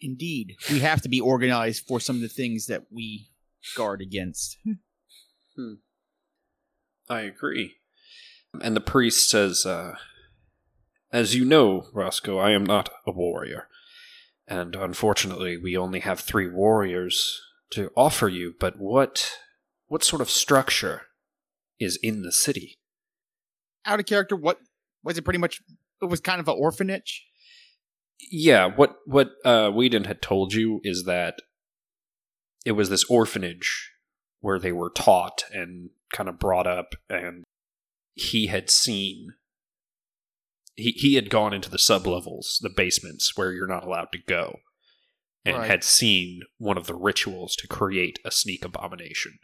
[0.01, 0.56] Indeed.
[0.71, 3.30] We have to be organized for some of the things that we
[3.78, 4.58] guard against.
[5.56, 5.75] Hmm.
[7.08, 7.75] I agree.
[8.63, 9.96] And the priest says, uh,
[11.12, 13.68] As you know, Roscoe, I am not a warrior.
[14.48, 17.41] And unfortunately, we only have three warriors
[17.72, 19.38] to offer you, but what
[19.88, 21.04] what sort of structure
[21.80, 22.76] is in the city?
[23.86, 24.60] Out of character, what
[25.04, 25.62] was it pretty much
[26.02, 27.26] it was kind of an orphanage?
[28.20, 31.36] Yeah, what what uh Whedon had told you is that
[32.65, 33.91] it was this orphanage
[34.41, 37.44] where they were taught and kind of brought up and
[38.15, 39.34] he had seen
[40.75, 44.60] he he had gone into the sublevels, the basements where you're not allowed to go,
[45.45, 45.67] and Right.
[45.69, 49.39] had seen one of the rituals to create a sneak abomination.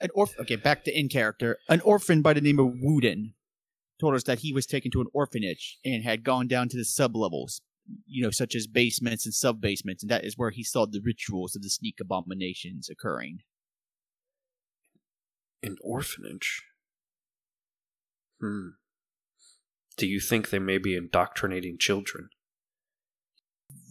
[0.00, 0.40] An orphan.
[0.40, 1.58] okay, back to in character.
[1.68, 3.34] An orphan by the name of Wooden
[4.00, 6.84] told us that he was taken to an orphanage and had gone down to the
[6.84, 7.60] sublevels,
[8.06, 11.02] you know, such as basements and sub basements, and that is where he saw the
[11.04, 13.40] rituals of the sneak abominations occurring.
[15.62, 16.62] An orphanage.
[18.40, 18.68] Hmm.
[19.96, 22.30] Do you think they may be indoctrinating children?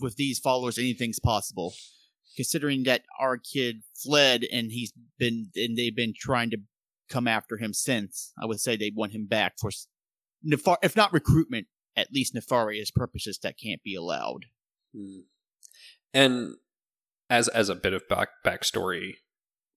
[0.02, 1.74] with these followers anything's possible
[2.36, 6.58] considering that our kid fled and he's been and they've been trying to
[7.10, 9.72] come after him since i would say they want him back for
[10.46, 14.46] nefar- if not recruitment at least nefarious purposes that can't be allowed
[14.96, 15.20] Hmm.
[16.14, 16.56] And
[17.30, 19.18] as as a bit of back backstory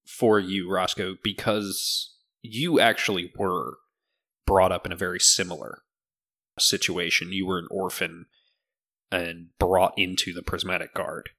[0.06, 3.78] for you, Roscoe, because you actually were
[4.46, 5.82] brought up in a very similar
[6.58, 7.32] situation.
[7.32, 8.26] You were an orphan
[9.10, 11.30] and brought into the Prismatic Guard.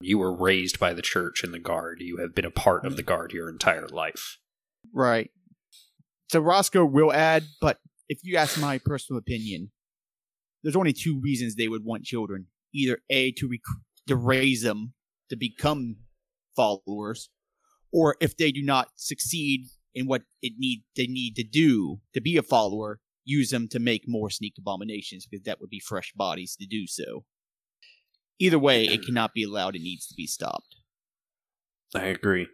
[0.00, 1.98] You were raised by the church and the guard.
[2.00, 4.38] You have been a part of the guard your entire life.
[4.94, 5.30] right
[6.30, 9.70] so roscoe will add but if you ask my personal opinion
[10.62, 14.92] there's only two reasons they would want children either a to rec- to raise them
[15.30, 15.96] to become
[16.54, 17.30] followers
[17.92, 19.66] or if they do not succeed
[19.96, 23.78] in what it need they need to do to be a follower use them to
[23.78, 27.24] make more sneak abominations because that would be fresh bodies to do so.
[28.38, 29.74] Either way, it cannot be allowed.
[29.74, 30.76] It needs to be stopped.
[31.94, 32.46] I agree.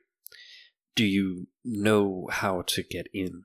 [0.97, 3.43] Do you know how to get in?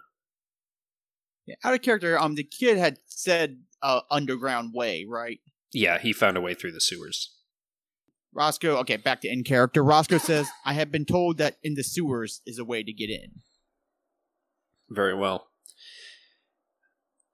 [1.45, 5.39] Yeah, out of character, um, the kid had said uh, underground way, right?
[5.73, 7.33] Yeah, he found a way through the sewers.
[8.33, 9.83] Roscoe, okay, back to in character.
[9.83, 13.09] Roscoe says, I have been told that in the sewers is a way to get
[13.09, 13.41] in.
[14.89, 15.47] Very well.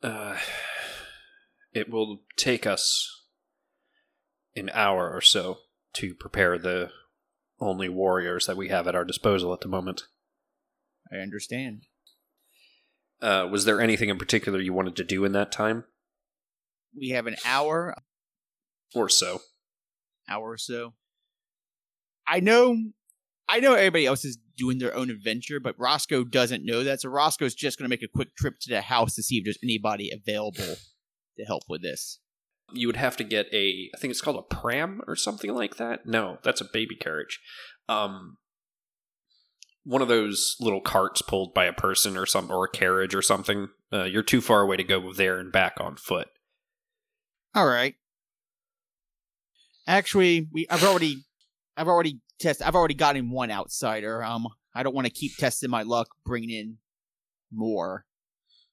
[0.01, 0.37] Uh,
[1.73, 3.21] it will take us
[4.55, 5.57] an hour or so
[5.93, 6.91] to prepare the
[7.59, 10.03] only warriors that we have at our disposal at the moment.
[11.11, 11.83] I understand.
[13.21, 15.85] Uh, was there anything in particular you wanted to do in that time
[16.99, 17.95] We have an hour,
[18.93, 19.41] or so?
[20.27, 20.93] hour or so.
[22.27, 22.77] I know,
[23.53, 27.01] I know everybody else is doing their own adventure, but Roscoe doesn't know that.
[27.01, 29.43] So Roscoe's just going to make a quick trip to the house to see if
[29.43, 30.77] there's anybody available
[31.37, 32.17] to help with this.
[32.71, 35.77] You would have to get a, I think it's called a pram or something like
[35.77, 36.07] that.
[36.07, 37.39] No, that's a baby carriage.
[37.87, 38.37] Um,
[39.83, 43.21] one of those little carts pulled by a person or some or a carriage or
[43.21, 43.67] something.
[43.91, 46.29] Uh, you're too far away to go there and back on foot.
[47.53, 47.93] All right.
[49.85, 51.25] Actually, we I've already
[51.77, 54.23] I've already tested I've already gotten one outsider.
[54.23, 56.77] Um I don't want to keep testing my luck bringing in
[57.51, 58.05] more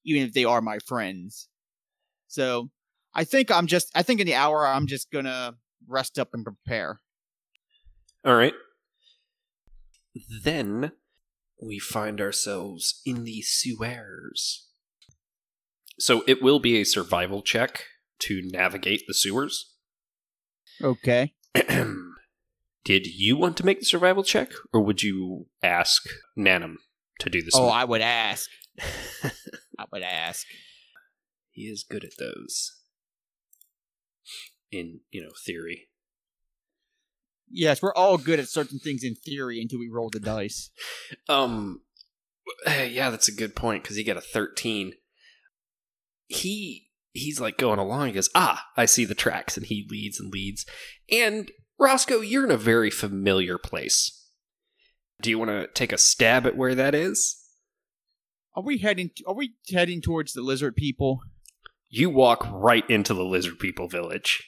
[0.04, 1.48] even if they are my friends.
[2.28, 2.70] So,
[3.14, 5.56] I think I'm just I think in the hour I'm just going to
[5.88, 7.00] rest up and prepare.
[8.24, 8.54] All right.
[10.44, 10.92] Then
[11.60, 14.68] we find ourselves in the sewers.
[15.98, 17.84] So it will be a survival check
[18.20, 19.74] to navigate the sewers.
[20.82, 21.34] Okay.
[22.84, 26.02] Did you want to make the survival check, or would you ask
[26.36, 26.76] Nanum
[27.18, 27.54] to do this?
[27.54, 27.78] Oh, one?
[27.78, 28.48] I would ask.
[29.78, 30.46] I would ask.
[31.50, 32.76] he is good at those.
[34.72, 35.88] In you know theory.
[37.50, 40.70] Yes, we're all good at certain things in theory until we roll the dice.
[41.28, 41.80] Um,
[42.66, 44.94] yeah, that's a good point because he got a thirteen.
[46.28, 48.06] He he's like going along.
[48.06, 50.64] He goes, "Ah, I see the tracks," and he leads and leads.
[51.10, 51.50] And
[51.80, 54.28] Roscoe, you're in a very familiar place.
[55.22, 57.36] Do you want to take a stab at where that is?
[58.54, 61.20] Are we heading are we heading towards the lizard people?
[61.88, 64.46] You walk right into the lizard people village.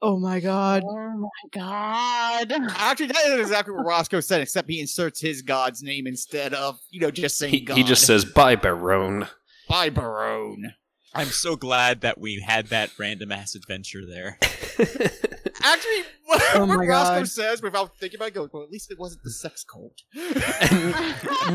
[0.00, 0.82] Oh my god.
[0.86, 2.52] Oh my god.
[2.76, 6.78] Actually, that is exactly what Roscoe said, except he inserts his god's name instead of,
[6.90, 7.76] you know, just saying He, God.
[7.76, 9.28] he just says, "Bye, Barone."
[9.68, 10.74] Bye, Barone.
[11.14, 14.38] I'm so glad that we had that random ass adventure there.
[15.62, 17.28] Actually, what, Oh what Roscoe God.
[17.28, 20.02] says without thinking about it, goes, well, at least it wasn't the sex cult.
[20.14, 20.94] and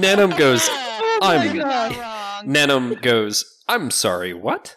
[0.04, 4.76] Nanum goes, Oh I'm- my Nanum goes, "I'm sorry, what?"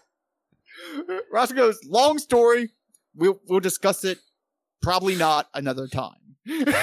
[1.32, 2.70] Roscoe goes, long story.
[3.14, 4.18] We'll, we'll discuss it.
[4.82, 6.12] Probably not another time.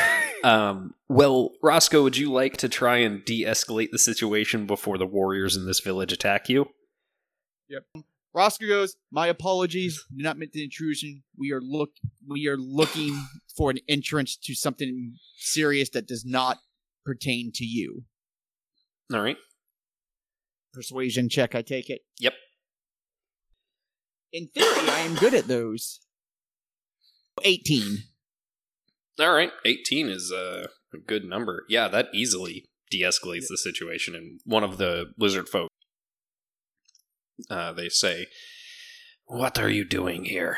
[0.44, 5.56] Um, well, Roscoe, would you like to try and de-escalate the situation before the warriors
[5.56, 6.68] in this village attack you?
[8.34, 10.04] Roscoe goes, "My apologies.
[10.16, 11.24] Did not meant the intrusion.
[11.38, 11.92] We are look
[12.28, 16.60] we are looking for an entrance to something serious that does not
[17.06, 18.06] pertain to you."
[19.14, 19.38] All right.
[20.74, 22.02] Persuasion check, I take it.
[22.20, 22.34] Yep.
[24.32, 26.00] In theory, I am good at those.
[27.44, 28.00] 18.
[29.20, 29.52] All right.
[29.66, 30.70] 18 is a
[31.06, 31.66] good number.
[31.70, 34.16] Yeah, that easily de-escalates the situation.
[34.16, 35.70] And one of the lizard folk,
[37.50, 38.28] uh, they say,
[39.26, 40.58] "What are you doing here?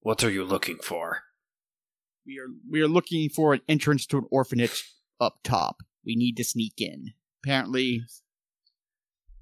[0.00, 1.22] What are you looking for?"
[2.26, 5.78] We are we are looking for an entrance to an orphanage up top.
[6.04, 7.12] We need to sneak in.
[7.42, 8.02] Apparently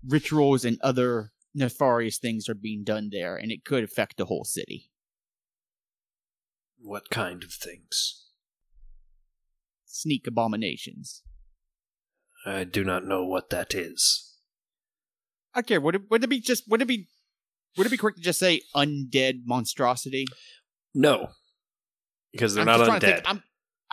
[0.07, 4.45] rituals and other nefarious things are being done there and it could affect the whole
[4.45, 4.91] city.
[6.81, 8.27] What kind of things?
[9.85, 11.23] Sneak abominations.
[12.47, 14.28] I do not know what that is.
[15.57, 17.09] Okay, would it would it be just would it be
[17.77, 20.27] would it be correct to just say undead monstrosity?
[20.95, 21.29] No,
[22.33, 23.15] because they're I'm not just trying to undead.
[23.15, 23.43] think I'm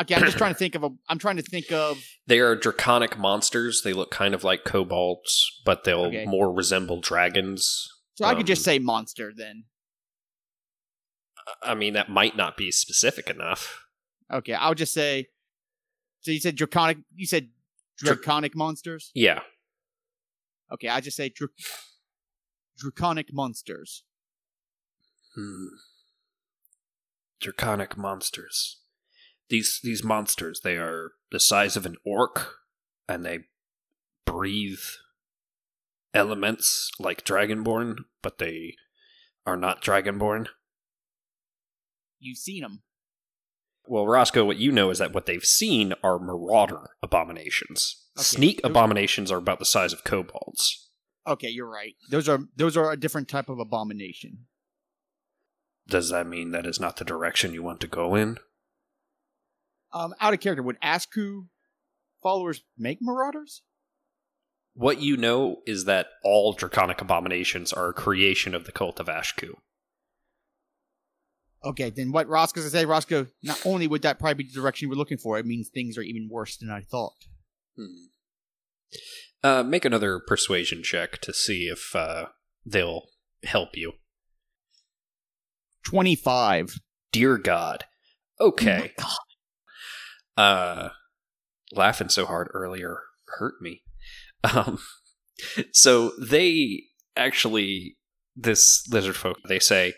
[0.01, 2.55] okay, I'm just trying to think of a I'm trying to think of They are
[2.55, 3.81] draconic monsters.
[3.83, 6.25] They look kind of like kobolds, but they'll Okay.
[6.25, 7.87] more resemble dragons.
[8.15, 9.65] so I could just Um, say monster then.
[11.61, 13.83] I mean, that might not be specific enough.
[14.33, 15.27] Okay, I'll just say.
[16.21, 16.97] So you said draconic.
[17.15, 17.49] You said
[17.97, 19.11] Dra- draconic monsters.
[19.13, 19.41] Yeah.
[20.71, 21.47] Okay, I just say dra-
[22.77, 24.03] draconic monsters.
[25.35, 25.67] Hmm.
[27.39, 28.79] Draconic monsters.
[29.49, 32.55] These these monsters, they are the size of an orc,
[33.07, 33.39] and they
[34.25, 34.79] breathe
[36.13, 38.75] elements like Dragonborn, but they
[39.45, 40.47] are not Dragonborn.
[42.19, 42.81] You've seen them.
[43.87, 48.03] Well, Roscoe, what you know is that what they've seen are marauder abominations.
[48.17, 48.23] Okay.
[48.23, 50.89] Sneak Those- abominations are about the size of kobolds.
[51.27, 51.95] Okay, you're right.
[52.11, 54.45] Those are those are a different type of abomination.
[55.87, 58.37] Does that mean that is not the direction you want to go in?
[59.93, 61.47] Um, out of character, would Asku
[62.21, 63.61] followers make marauders?
[64.73, 69.07] What you know is that all draconic abominations are a creation of the cult of
[69.07, 69.53] Ashku.
[71.65, 74.87] Okay, then what Roscoe's gonna say, Roscoe, not only would that probably be the direction
[74.87, 77.15] we're looking for, it means things are even worse than I thought.
[77.75, 78.05] Hmm.
[79.43, 82.27] Uh, make another persuasion check to see if uh,
[82.65, 83.07] they'll
[83.43, 83.93] help you.
[85.85, 86.79] 25.
[87.11, 87.85] Dear God.
[88.39, 88.93] Oh Okay.
[90.37, 90.89] uh,
[91.71, 92.99] laughing so hard earlier
[93.39, 93.81] hurt me.
[94.43, 94.77] Um,
[95.71, 96.83] so they
[97.17, 97.97] actually,
[98.35, 99.93] this lizard folk, they say,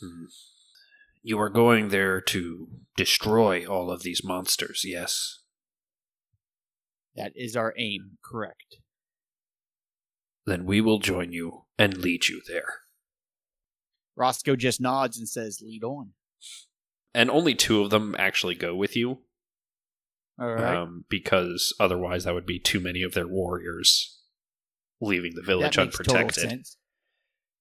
[0.00, 0.24] "Hmm,
[1.22, 5.40] you are going there to destroy all of these monsters, yes?
[7.16, 8.76] That is our aim, correct.
[10.46, 12.74] Then we will join you and lead you there.
[14.16, 16.10] Roscoe just nods and says, lead on.
[17.14, 19.18] And only two of them actually go with you,
[20.40, 20.76] All right.
[20.76, 24.20] um, because otherwise that would be too many of their warriors
[25.00, 26.50] leaving the village that makes total unprotected.
[26.50, 26.76] sense.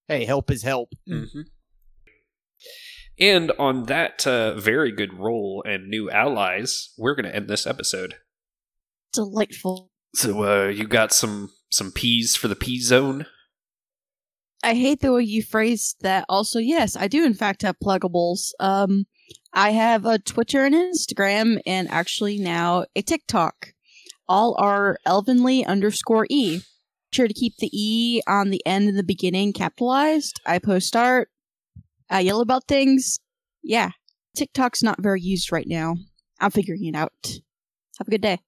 [0.08, 0.94] Hey, help is help.
[1.10, 1.42] Mm-hmm.
[3.20, 7.66] And on that uh, very good roll and new allies, we're going to end this
[7.66, 8.16] episode.
[9.14, 9.90] Delightful.
[10.16, 13.26] So uh, you got some some peas for the pea zone.
[14.64, 16.26] I hate the way you phrased that.
[16.30, 18.52] Also, yes, I do in fact have pluggables.
[18.60, 19.06] Um,
[19.54, 23.74] I have a Twitter and Instagram, and actually now a TikTok.
[24.28, 26.62] All are Elvenly underscore E.
[27.12, 30.40] Sure to keep the E on the end and the beginning capitalized.
[30.46, 31.30] I post art.
[32.10, 33.20] I yell about things.
[33.64, 33.92] Yeah,
[34.36, 35.96] TikTok's not very used right now.
[36.40, 37.40] I'm figuring it out.
[37.98, 38.40] Have a good day.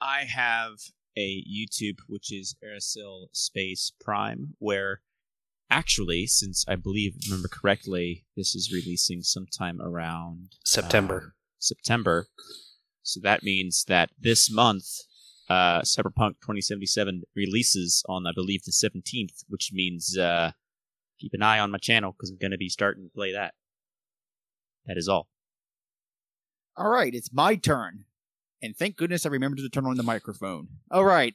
[0.00, 0.78] I have
[1.16, 5.00] a YouTube which is Aerosol Space Prime, where
[5.70, 11.14] actually, since I believe remember correctly, this is releasing sometime around September.
[11.14, 12.28] um, September.
[13.02, 14.84] So that means that this month,
[15.48, 20.52] uh, Cyberpunk 2077 releases on, I believe, the 17th, which means uh,
[21.18, 23.54] keep an eye on my channel because I'm going to be starting to play that.
[24.86, 25.28] That is all.
[26.76, 28.04] All right, it's my turn.
[28.62, 30.68] And thank goodness I remembered to turn on the microphone.
[30.90, 31.34] All right.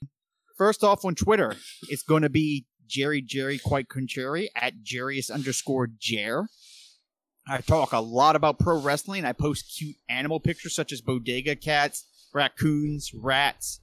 [0.57, 1.55] First off on Twitter,
[1.89, 6.47] it's going to be Jerry Jerry quite contrary at Jarius underscore Jer.
[7.47, 9.25] I talk a lot about pro wrestling.
[9.25, 13.81] I post cute animal pictures such as bodega cats, raccoons, rats,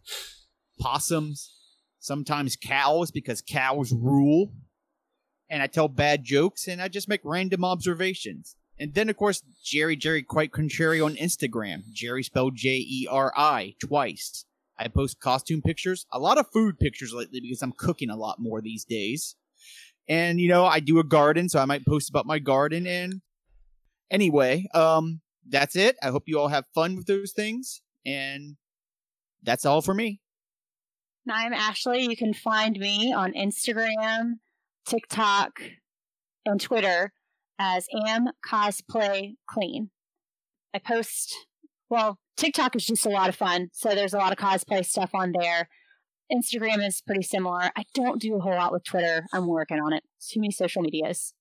[0.78, 1.52] possums,
[1.98, 4.52] sometimes cows because cows rule.
[5.50, 8.56] And I tell bad jokes and I just make random observations.
[8.78, 11.82] And then, of course, Jerry Jerry quite contrary on Instagram.
[11.92, 14.46] Jerry spelled J E R I twice.
[14.78, 18.38] I post costume pictures, a lot of food pictures lately because I'm cooking a lot
[18.38, 19.36] more these days.
[20.08, 22.86] And you know, I do a garden, so I might post about my garden.
[22.86, 23.20] And
[24.10, 25.96] anyway, um, that's it.
[26.02, 28.56] I hope you all have fun with those things, and
[29.42, 30.20] that's all for me.
[31.28, 32.04] I'm Ashley.
[32.04, 34.38] You can find me on Instagram,
[34.86, 35.60] TikTok,
[36.44, 37.12] and Twitter
[37.58, 39.90] as am cosplay clean.
[40.74, 41.34] I post
[41.90, 45.10] well, TikTok is just a lot of fun, so there's a lot of cosplay stuff
[45.12, 45.68] on there.
[46.32, 47.70] Instagram is pretty similar.
[47.76, 49.26] I don't do a whole lot with Twitter.
[49.32, 50.04] I'm working on it.
[50.30, 51.34] Too many social medias.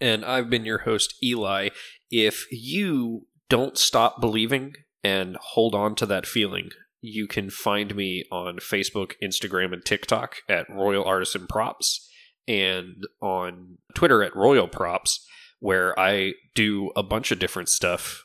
[0.00, 1.70] And I've been your host, Eli.
[2.10, 6.70] If you don't stop believing and hold on to that feeling,
[7.04, 12.08] you can find me on Facebook, Instagram, and TikTok at Royal Artisan Props
[12.48, 15.26] and on Twitter at Royal Props,
[15.60, 18.24] where I do a bunch of different stuff.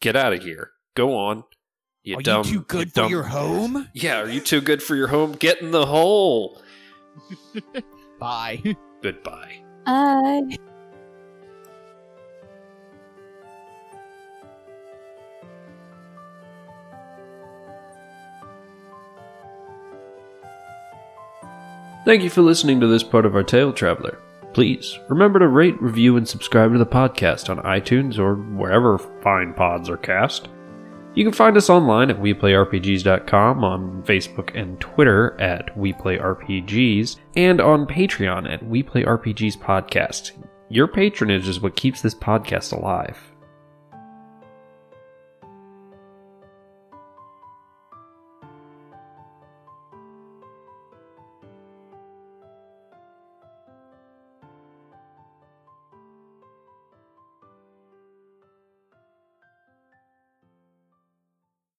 [0.00, 0.70] Get out of here.
[0.94, 1.44] Go on.
[2.02, 3.88] You Are dumb, you too good you for dumb- your home?
[3.94, 5.32] Yeah, are you too good for your home?
[5.32, 6.60] Get in the hole.
[8.20, 8.76] Bye.
[9.02, 9.62] Goodbye.
[9.86, 10.56] I.
[22.08, 24.18] Thank you for listening to this part of our Tale Traveler.
[24.54, 29.52] Please remember to rate, review, and subscribe to the podcast on iTunes or wherever fine
[29.52, 30.48] pods are cast.
[31.14, 37.86] You can find us online at WePlayRPGs.com, on Facebook and Twitter at WePlayRPGs, and on
[37.86, 40.32] Patreon at WePlayRPGs Podcast.
[40.70, 43.18] Your patronage is what keeps this podcast alive.